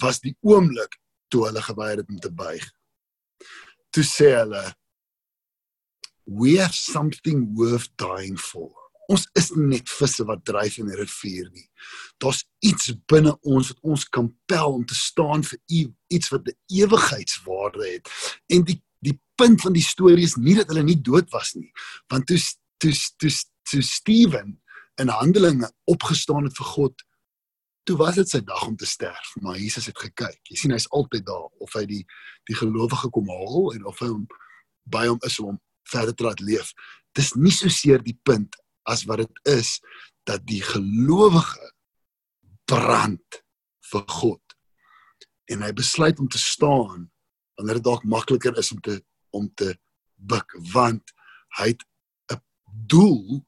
was 0.00 0.20
die 0.20 0.36
oomblik 0.40 0.98
toe 1.28 1.46
hulle 1.46 1.62
geweier 1.62 2.02
het 2.02 2.08
om 2.08 2.18
te 2.20 2.32
buig. 2.32 2.64
Toe 3.90 4.04
sê 4.04 4.32
hulle 4.36 4.64
we 6.26 6.56
have 6.58 6.74
something 6.74 7.54
worth 7.54 7.88
dying 7.96 8.38
for. 8.38 8.72
Ons 9.06 9.28
is 9.38 9.52
net 9.54 9.86
visse 9.86 10.24
wat 10.26 10.42
dryf 10.44 10.78
in 10.78 10.90
'n 10.90 10.98
rivier 10.98 11.48
nie. 11.52 11.68
Daar's 12.18 12.44
iets 12.60 12.90
binne 13.06 13.36
ons 13.42 13.68
wat 13.68 13.80
ons 13.82 14.08
compel 14.08 14.72
om 14.72 14.84
te 14.84 14.94
staan 14.94 15.44
vir 15.44 15.58
iets 16.08 16.28
wat 16.28 16.48
'n 16.48 16.58
ewigheidswaarde 16.66 17.86
het. 17.92 18.10
En 18.46 18.64
die 18.64 18.82
die 19.00 19.20
punt 19.34 19.60
van 19.60 19.72
die 19.72 19.84
storie 19.84 20.24
is 20.24 20.36
nie 20.36 20.54
dat 20.54 20.66
hulle 20.66 20.82
nie 20.82 21.00
dood 21.00 21.30
was 21.30 21.54
nie, 21.54 21.72
want 22.08 22.26
toe 22.26 22.38
toe 22.78 22.92
toe, 23.16 23.30
toe 23.62 23.82
Steven 23.82 24.60
in 25.00 25.12
Handelinge 25.12 25.68
opgestaan 25.84 26.44
het 26.48 26.56
vir 26.56 26.66
God, 26.66 27.04
toe 27.86 27.96
was 28.00 28.16
dit 28.18 28.28
sy 28.28 28.40
dag 28.42 28.64
om 28.66 28.76
te 28.76 28.88
sterf, 28.88 29.34
maar 29.44 29.58
Jesus 29.60 29.86
het 29.86 29.98
gekyk. 29.98 30.40
Jy 30.50 30.58
sien 30.58 30.74
hy's 30.74 30.88
altyd 30.96 31.26
daar 31.28 31.46
of 31.62 31.74
hy 31.78 31.84
die 31.86 32.02
die 32.48 32.56
gelowige 32.58 33.10
kom 33.14 33.28
haal 33.30 33.72
en 33.74 33.86
of 33.86 34.00
hy 34.02 34.10
hom 34.10 34.26
by 34.90 35.06
hom 35.06 35.20
is 35.26 35.38
om 35.42 35.52
hom 35.52 35.60
verder 35.90 36.14
te 36.14 36.26
laat 36.26 36.42
leef. 36.42 36.72
Dis 37.14 37.34
nie 37.38 37.54
so 37.54 37.70
seer 37.70 38.02
die 38.02 38.16
punt 38.26 38.58
as 38.90 39.04
wat 39.06 39.22
dit 39.22 39.40
is 39.56 39.76
dat 40.26 40.42
die 40.46 40.62
gelowige 40.62 41.70
brand 42.66 43.42
vir 43.90 44.06
God 44.10 44.56
en 45.50 45.62
hy 45.62 45.72
besluit 45.78 46.18
om 46.22 46.28
te 46.30 46.42
staan 46.42 47.06
wanneer 47.56 47.78
dit 47.78 47.86
dalk 47.86 48.06
makliker 48.06 48.56
is 48.58 48.72
om 48.74 48.80
te 48.82 48.98
om 49.36 49.46
te 49.54 49.74
buig 50.16 50.56
want 50.72 51.12
hy 51.58 51.68
het 51.74 51.82
'n 52.34 52.40
doel 52.90 53.44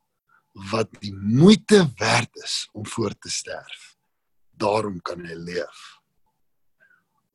wat 0.71 0.91
die 1.01 1.15
moeite 1.15 1.93
werd 1.97 2.37
is 2.43 2.69
om 2.73 2.87
voor 2.87 3.15
te 3.19 3.31
sterf. 3.31 3.95
Daarom 4.51 5.01
kan 5.03 5.23
hy 5.25 5.35
leef. 5.35 5.85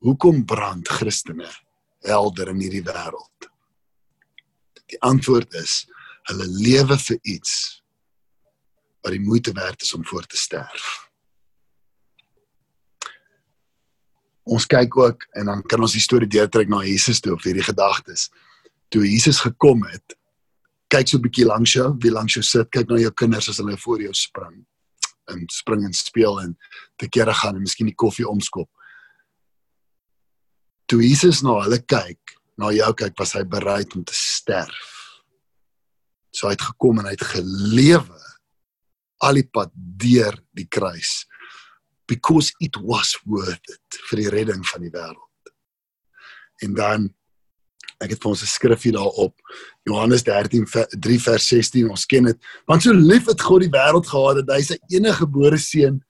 Hoekom 0.04 0.44
brand 0.44 0.88
Christene 0.88 1.48
helder 2.04 2.50
in 2.52 2.60
hierdie 2.60 2.84
wêreld? 2.84 3.48
Die 4.92 5.00
antwoord 5.00 5.54
is 5.56 5.84
hulle 6.28 6.48
lewe 6.48 6.98
vir 7.00 7.18
iets 7.22 7.54
wat 9.04 9.12
die 9.12 9.24
moeite 9.24 9.52
werd 9.56 9.82
is 9.84 9.92
om 9.96 10.04
voor 10.04 10.26
te 10.28 10.36
sterf. 10.36 11.04
Ons 14.44 14.66
kyk 14.68 14.96
ook 14.96 15.24
en 15.32 15.48
dan 15.48 15.62
kan 15.68 15.80
ons 15.80 15.96
die 15.96 16.04
storie 16.04 16.28
deurtrek 16.28 16.68
na 16.68 16.82
Jesus 16.84 17.20
toe 17.24 17.32
of 17.36 17.44
hierdie 17.44 17.64
gedagtes. 17.64 18.28
Toe 18.92 19.04
Jesus 19.08 19.40
gekom 19.40 19.86
het, 19.88 20.16
kyk 20.94 21.10
so 21.10 21.18
'n 21.18 21.26
bietjie 21.26 21.46
langs 21.46 21.74
jou, 21.74 21.88
wie 22.02 22.10
langs 22.10 22.36
jou 22.36 22.42
sit, 22.42 22.70
kyk 22.70 22.88
na 22.88 23.00
jou 23.02 23.10
kinders 23.10 23.48
as 23.48 23.58
hulle 23.58 23.76
voor 23.76 24.00
jou 24.00 24.14
spring 24.14 24.64
en 25.32 25.46
spring 25.50 25.84
en 25.84 25.92
speel 25.92 26.40
en 26.40 26.56
te 27.00 27.08
kere 27.08 27.34
gaan 27.34 27.56
en 27.56 27.64
miskien 27.64 27.88
die 27.88 27.96
koffie 27.96 28.28
omskop. 28.28 28.68
Toe 30.86 31.00
Jesus 31.00 31.42
na 31.42 31.56
hulle 31.62 31.80
kyk, 31.80 32.36
na 32.60 32.70
jou 32.76 32.92
kyk, 32.92 33.16
was 33.18 33.32
hy 33.32 33.42
bereid 33.48 33.94
om 33.96 34.04
te 34.04 34.14
sterf. 34.14 34.90
So 36.30 36.46
hy 36.46 36.54
het 36.58 36.66
gekom 36.68 37.00
en 37.00 37.08
hy 37.08 37.16
het 37.16 37.26
gelewe 37.32 38.20
al 39.24 39.40
die 39.40 39.48
pad 39.48 39.72
deur 39.74 40.36
die 40.52 40.68
kruis 40.68 41.24
because 42.06 42.52
it 42.60 42.76
was 42.76 43.16
worth 43.24 43.64
it 43.72 44.00
vir 44.10 44.20
die 44.20 44.30
redding 44.30 44.64
van 44.68 44.84
die 44.84 44.92
wêreld. 44.92 45.52
En 46.62 46.74
dan 46.76 47.08
ek 48.02 48.14
het 48.14 48.22
vir 48.22 48.30
ons 48.30 48.42
'n 48.42 48.46
skrifgie 48.46 48.92
daarop 48.92 49.34
Johannes 49.86 50.22
13 50.22 50.66
ver- 50.66 50.88
3 50.88 51.20
vers 51.20 51.48
16 51.48 51.90
ons 51.90 52.06
ken 52.06 52.24
dit 52.24 52.38
want 52.66 52.82
so 52.82 52.92
lief 52.92 53.26
het 53.26 53.40
God 53.40 53.60
die 53.60 53.70
wêreld 53.70 54.06
gehad 54.06 54.42
dat 54.46 54.56
hy 54.56 54.62
sy 54.62 54.78
enige 54.88 55.26
gebore 55.26 55.58
seun 55.58 56.02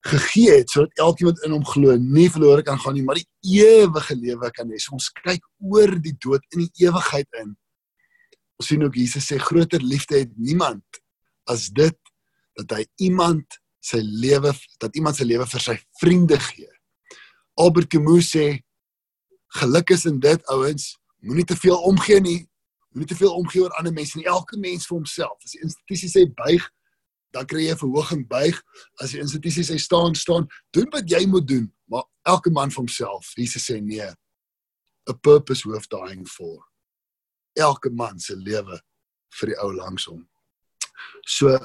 gegee 0.00 0.56
het 0.56 0.70
sodat 0.70 0.98
elkeen 0.98 1.28
wat 1.28 1.42
in 1.44 1.52
hom 1.52 1.64
glo 1.64 1.96
nie 1.96 2.28
verlore 2.32 2.62
kan 2.64 2.78
gaan 2.80 2.94
nie 2.96 3.04
maar 3.04 3.20
die 3.20 3.28
ewige 3.60 4.16
lewe 4.16 4.50
kan 4.50 4.68
hê. 4.70 4.78
So 4.80 4.96
ons 4.96 5.10
kyk 5.22 5.44
oor 5.60 5.92
die 6.00 6.16
dood 6.20 6.44
in 6.54 6.64
die 6.64 6.86
ewigheid 6.86 7.28
in. 7.42 7.54
Ons 8.60 8.70
sien 8.72 8.84
ook 8.84 8.96
Jesus 8.96 9.28
sê 9.28 9.38
groter 9.40 9.82
liefde 9.84 10.22
het 10.22 10.32
niemand 10.36 10.84
as 11.50 11.68
dit 11.68 11.96
dat 12.60 12.78
hy 12.78 12.84
iemand 13.08 13.60
sy 13.84 14.00
lewe 14.00 14.52
dat 14.80 14.96
iemand 14.96 15.16
sy 15.16 15.28
lewe 15.28 15.46
vir 15.48 15.64
sy 15.64 15.76
vriende 16.00 16.40
gee. 16.48 16.68
Albert 17.60 17.90
Camus 17.92 18.32
sê 18.32 18.60
geluk 19.58 19.90
is 19.90 20.04
in 20.06 20.20
dit 20.20 20.46
ouens, 20.46 20.92
moenie 21.20 21.44
te 21.44 21.56
veel 21.56 21.78
omgee 21.82 22.20
nie. 22.20 22.40
Moenie 22.90 23.08
te 23.08 23.16
veel 23.16 23.34
omgee 23.34 23.62
oor 23.62 23.74
ander 23.78 23.92
mense 23.92 24.18
nie. 24.18 24.26
Elke 24.26 24.58
mens 24.58 24.86
vir 24.86 24.96
homself. 24.96 25.38
As 25.44 25.54
die 25.54 25.62
institusie 25.66 26.10
sê 26.10 26.24
buig, 26.26 26.64
dan 27.34 27.46
kry 27.46 27.66
jy 27.66 27.74
'n 27.74 27.82
verhoging 27.82 28.26
buig. 28.28 28.62
As 29.00 29.12
die 29.12 29.20
institusie 29.20 29.64
sê 29.64 29.78
staan, 29.78 30.14
staan, 30.14 30.48
doen 30.70 30.88
wat 30.90 31.10
jy 31.10 31.26
moet 31.26 31.46
doen, 31.46 31.72
maar 31.86 32.04
elke 32.26 32.50
man 32.50 32.70
vir 32.70 32.82
homself. 32.82 33.32
Jesus 33.36 33.70
sê 33.70 33.80
nee. 33.80 34.10
A 35.08 35.12
purpose 35.12 35.68
worth 35.68 35.88
dying 35.88 36.26
for. 36.26 36.64
Elke 37.56 37.90
man 37.90 38.18
se 38.18 38.36
lewe 38.36 38.80
vir 39.40 39.46
die 39.46 39.58
ou 39.62 39.72
langs 39.74 40.04
hom. 40.04 40.28
So 41.26 41.58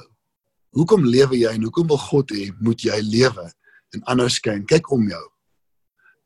hoekom 0.70 1.04
lewe 1.04 1.36
jy 1.36 1.52
en 1.54 1.62
hoekom 1.62 1.88
wil 1.88 1.98
God 1.98 2.30
hê 2.30 2.50
moet 2.60 2.80
jy 2.80 3.00
lewe 3.02 3.52
en 3.94 4.02
anders 4.06 4.34
skyn? 4.34 4.66
Kyk 4.66 4.90
om 4.92 5.08
jou. 5.08 5.24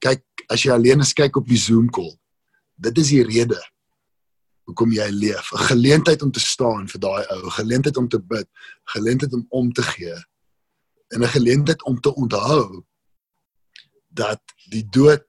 Kyk 0.01 0.25
as 0.51 0.65
jy 0.65 0.73
alleen 0.75 1.05
is 1.05 1.13
kyk 1.13 1.37
op 1.37 1.47
die 1.49 1.61
Zoom 1.61 1.91
call. 1.91 2.15
Dit 2.81 2.99
is 2.99 3.13
die 3.13 3.25
rede 3.27 3.61
hoekom 4.71 4.93
jy 4.95 5.09
leef. 5.11 5.51
'n 5.53 5.67
Geleentheid 5.73 6.23
om 6.23 6.31
te 6.31 6.41
staan 6.41 6.89
vir 6.89 7.01
daai 7.01 7.25
ou, 7.35 7.51
geleentheid 7.51 7.97
om 7.97 8.09
te 8.09 8.21
bid, 8.21 8.49
geleentheid 8.95 9.33
om 9.35 9.47
om 9.49 9.73
te 9.73 9.83
gee. 9.83 10.17
En 11.11 11.23
'n 11.23 11.35
geleentheid 11.37 11.83
om 11.85 12.01
te 12.01 12.15
onthou 12.15 12.85
dat 14.09 14.43
die 14.71 14.87
dood 14.89 15.27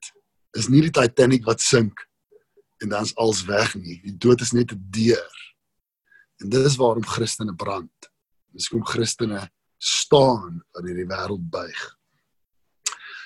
is 0.58 0.68
nie 0.68 0.82
die 0.82 0.90
Titanic 0.90 1.44
wat 1.44 1.60
sink 1.60 2.08
en 2.82 2.88
dan's 2.88 3.14
als 3.16 3.44
weg 3.44 3.74
nie. 3.74 4.00
Die 4.02 4.16
dood 4.18 4.40
is 4.40 4.52
net 4.52 4.72
'n 4.72 4.86
deur. 4.90 5.34
En 6.42 6.48
dit 6.48 6.66
is 6.66 6.76
waarom 6.76 7.04
Christene 7.04 7.54
brand. 7.54 8.10
Dis 8.52 8.68
hoekom 8.68 8.86
Christene 8.86 9.50
staan 9.78 10.62
wat 10.72 10.84
hierdie 10.84 11.06
wêreld 11.06 11.50
buig. 11.50 11.98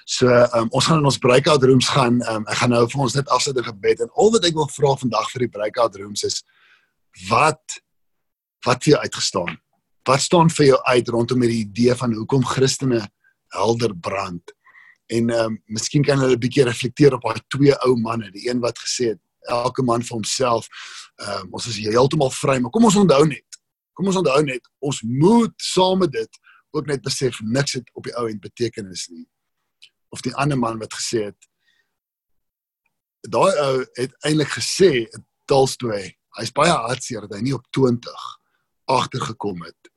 So 0.06 0.30
um, 0.30 0.68
ons 0.70 0.86
gaan 0.86 1.00
in 1.00 1.08
ons 1.08 1.18
breakout 1.18 1.64
rooms 1.66 1.88
gaan. 1.90 2.20
Um, 2.30 2.44
ek 2.46 2.60
gaan 2.60 2.70
nou 2.70 2.84
vir 2.86 3.00
ons 3.02 3.16
net 3.18 3.30
afsit 3.34 3.56
'n 3.58 3.66
gebed 3.66 4.04
en 4.04 4.10
al 4.14 4.30
wat 4.30 4.44
ek 4.46 4.54
wil 4.54 4.68
vra 4.70 4.94
vandag 4.94 5.30
vir 5.32 5.42
die 5.42 5.54
breakout 5.56 5.98
rooms 5.98 6.22
is 6.22 6.44
wat 7.28 7.82
wat 8.62 8.84
vir 8.84 8.92
jou 8.92 9.00
uitgestaan? 9.02 9.58
Wat 10.06 10.22
staan 10.22 10.50
vir 10.50 10.66
jou 10.66 10.78
uit 10.94 11.08
rondom 11.08 11.42
hierdie 11.42 11.66
idee 11.66 11.94
van 11.94 12.14
hoekom 12.14 12.46
Christene 12.46 13.02
helder 13.50 13.98
brand? 13.98 14.54
En 15.10 15.30
ehm 15.30 15.44
um, 15.44 15.62
miskien 15.66 16.04
kan 16.04 16.18
hulle 16.18 16.38
'n 16.38 16.44
bietjie 16.46 16.70
reflekteer 16.70 17.14
op 17.14 17.26
daai 17.26 17.42
twee 17.50 17.74
ou 17.82 17.96
manne, 17.96 18.30
die 18.30 18.48
een 18.48 18.60
wat 18.60 18.78
gesê 18.78 19.10
het 19.10 19.20
elke 19.50 19.82
man 19.82 20.02
vir 20.02 20.14
homself. 20.14 20.68
Ehm 21.18 21.50
um, 21.50 21.54
ons 21.58 21.66
is 21.66 21.82
heeltemal 21.82 22.30
vry, 22.30 22.60
maar 22.60 22.70
kom 22.70 22.84
ons 22.84 22.96
onthou 22.96 23.26
net. 23.26 23.58
Kom 23.92 24.06
ons 24.06 24.22
onthou 24.22 24.42
net, 24.42 24.62
ons 24.78 25.02
moet 25.02 25.54
saam 25.56 25.98
met 25.98 26.12
dit 26.12 26.38
ook 26.70 26.86
net 26.86 27.02
besef 27.02 27.40
niks 27.42 27.72
het 27.72 27.90
op 27.94 28.04
die 28.04 28.14
ou 28.14 28.28
end 28.30 28.40
betekenis 28.40 29.08
nie 29.08 29.26
of 30.14 30.22
die 30.24 30.34
ander 30.34 30.58
man 30.58 30.80
wat 30.82 30.94
gesê 30.94 31.28
het 31.30 31.50
daai 33.26 33.52
ou 33.66 33.74
het 33.98 34.14
eintlik 34.26 34.52
gesê 34.54 34.90
Tolstoy 35.50 36.04
hy's 36.38 36.52
baie 36.54 36.72
hartseer 36.72 37.26
dat 37.26 37.38
hy 37.38 37.44
nie 37.46 37.56
op 37.56 37.66
20 37.74 38.26
agtergekom 38.96 39.62
het 39.66 39.92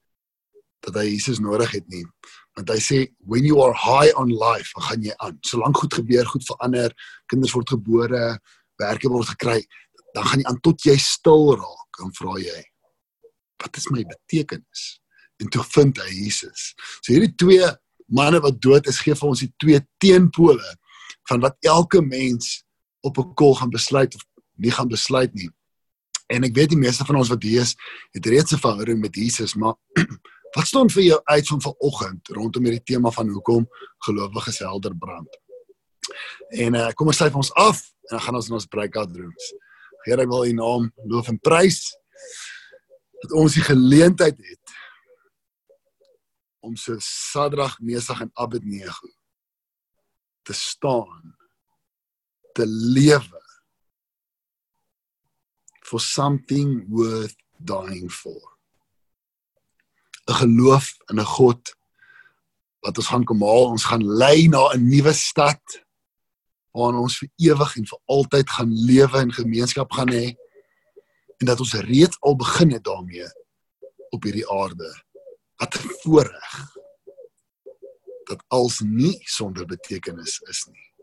dat 0.88 0.96
hy 1.02 1.10
Jesus 1.12 1.42
nodig 1.44 1.74
het 1.76 1.88
nie 1.92 2.06
want 2.58 2.72
hy 2.74 2.80
sê 2.84 3.02
when 3.32 3.46
you 3.46 3.62
are 3.64 3.76
high 3.76 4.14
on 4.20 4.32
life 4.34 4.74
dan 4.76 4.88
gaan 4.88 5.06
jy 5.06 5.14
aan. 5.24 5.38
Solank 5.46 5.78
goed 5.78 6.00
gebeur 6.02 6.28
goed 6.28 6.46
verander 6.48 6.96
kinders 7.32 7.54
word 7.56 7.76
gebore 7.76 8.24
werke 8.82 9.12
word 9.12 9.30
gekry 9.36 9.62
dan 10.16 10.26
gaan 10.26 10.44
jy 10.44 10.50
aan 10.50 10.62
tot 10.66 10.88
jy 10.88 10.98
stil 11.02 11.54
raak 11.60 12.04
en 12.04 12.16
vra 12.18 12.36
jy 12.42 12.60
wat 13.60 13.78
is 13.78 13.90
my 13.92 14.06
betekenis? 14.08 14.84
En 15.40 15.50
toe 15.52 15.64
vind 15.74 16.00
hy 16.00 16.10
Jesus. 16.16 16.74
So 17.02 17.12
hierdie 17.14 17.36
twee 17.40 17.68
manne 18.10 18.40
wat 18.44 18.62
dood 18.62 18.88
is 18.88 19.00
gee 19.04 19.16
vir 19.16 19.30
ons 19.30 19.44
die 19.44 19.54
twee 19.62 19.80
teenpole 20.04 20.76
van 21.30 21.44
wat 21.46 21.58
elke 21.66 22.02
mens 22.02 22.64
op 23.06 23.18
'n 23.18 23.34
kol 23.34 23.56
gaan 23.56 23.70
besluit 23.70 24.16
of 24.16 24.26
nie 24.56 24.72
gaan 24.72 24.88
besluit 24.88 25.34
nie. 25.34 25.50
En 26.28 26.44
ek 26.44 26.54
weet 26.54 26.70
die 26.70 26.78
meeste 26.78 27.06
van 27.06 27.16
ons 27.16 27.30
wat 27.30 27.44
hier 27.44 27.62
is, 27.62 27.76
het 28.12 28.26
reeds 28.26 28.54
'n 28.54 28.62
verhouding 28.62 29.00
met 29.00 29.16
Jesus, 29.16 29.56
maar 29.56 29.76
wat 30.56 30.68
staan 30.68 30.90
vir 30.90 31.04
jou 31.04 31.22
uit 31.24 31.48
van 31.48 31.62
vanoggend 31.62 32.28
rondom 32.28 32.64
hierdie 32.64 32.84
tema 32.84 33.12
van 33.12 33.30
hoekom 33.30 33.68
gelowiges 33.98 34.60
helder 34.60 34.98
brand? 34.98 35.40
En 36.50 36.76
uh, 36.76 36.90
kom 36.98 37.08
ons 37.08 37.18
sluit 37.18 37.34
ons 37.34 37.54
af 37.54 37.82
en 37.82 38.18
dan 38.18 38.22
gaan 38.22 38.36
ons 38.36 38.48
in 38.48 38.54
ons 38.54 38.66
breakout 38.66 39.16
rooms. 39.16 39.54
Here, 40.06 40.22
ek 40.22 40.30
wil 40.32 40.46
U 40.46 40.54
naam 40.54 40.92
loof 41.06 41.28
en 41.28 41.40
prys 41.40 41.82
dat 43.22 43.32
ons 43.36 43.54
die 43.54 43.66
geleentheid 43.66 44.38
het 44.38 44.59
om 46.60 46.76
so 46.76 46.96
Sadrag, 47.00 47.80
Mesach 47.80 48.22
en 48.22 48.32
Abednego 48.34 49.10
te 50.44 50.54
staan, 50.54 51.36
te 52.54 52.66
lewe 52.66 53.42
for 55.86 56.00
something 56.00 56.86
worth 56.90 57.36
dying 57.58 58.10
for. 58.10 58.42
'n 60.30 60.34
Geloof 60.42 60.98
in 61.10 61.20
'n 61.20 61.26
God 61.26 61.76
wat 62.82 62.98
ons 62.98 63.08
gaan 63.12 63.26
kom 63.26 63.42
haal, 63.44 63.74
ons 63.76 63.86
gaan 63.86 64.06
lei 64.22 64.48
na 64.48 64.74
'n 64.74 64.90
nuwe 64.90 65.14
stad 65.14 65.66
waarin 66.74 67.02
ons 67.02 67.18
vir 67.20 67.30
ewig 67.50 67.76
en 67.78 67.86
vir 67.92 68.00
altyd 68.06 68.50
gaan 68.50 68.72
lewe 68.90 69.18
en 69.20 69.40
gemeenskap 69.42 69.92
gaan 69.92 70.12
hê 70.14 70.28
en 71.40 71.46
dat 71.46 71.60
ons 71.60 71.74
reeds 71.74 72.18
al 72.22 72.36
begin 72.36 72.72
het 72.72 72.84
daarmee 72.84 73.30
op 74.10 74.24
hierdie 74.24 74.50
aarde. 74.50 74.90
Wat 75.60 75.76
'n 75.76 75.90
voorreg 76.02 76.78
dat 78.30 78.44
als 78.48 78.80
nie 78.80 79.20
sonder 79.26 79.66
betekenis 79.66 80.40
is 80.40 80.66
nie, 80.72 80.94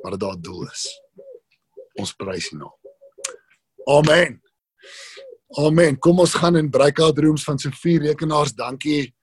maar 0.00 0.10
dat 0.10 0.20
daar 0.20 0.40
doel 0.40 0.70
is. 0.70 1.00
Ons 1.94 2.12
prys 2.12 2.50
U 2.52 2.56
naam. 2.56 2.76
Amen. 3.84 4.42
Amen. 5.48 5.98
Kom 5.98 6.18
ons 6.18 6.34
gaan 6.34 6.56
in 6.56 6.70
breakout 6.70 7.18
rooms 7.18 7.44
van 7.44 7.58
so 7.58 7.70
vier 7.70 8.00
rekenaars. 8.00 8.54
Dankie 8.54 9.14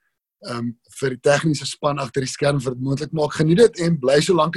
um 0.49 0.79
vir 0.99 1.09
die 1.09 1.19
tegniese 1.21 1.65
span 1.65 1.99
agter 1.99 2.21
die 2.21 2.29
skerm 2.29 2.59
vir 2.61 2.73
dit 2.73 2.81
moontlik 2.81 3.11
maak. 3.11 3.33
Geniet 3.37 3.57
dit 3.57 3.79
en 3.85 3.99
bly 3.99 4.21
so 4.21 4.33
lank 4.33 4.49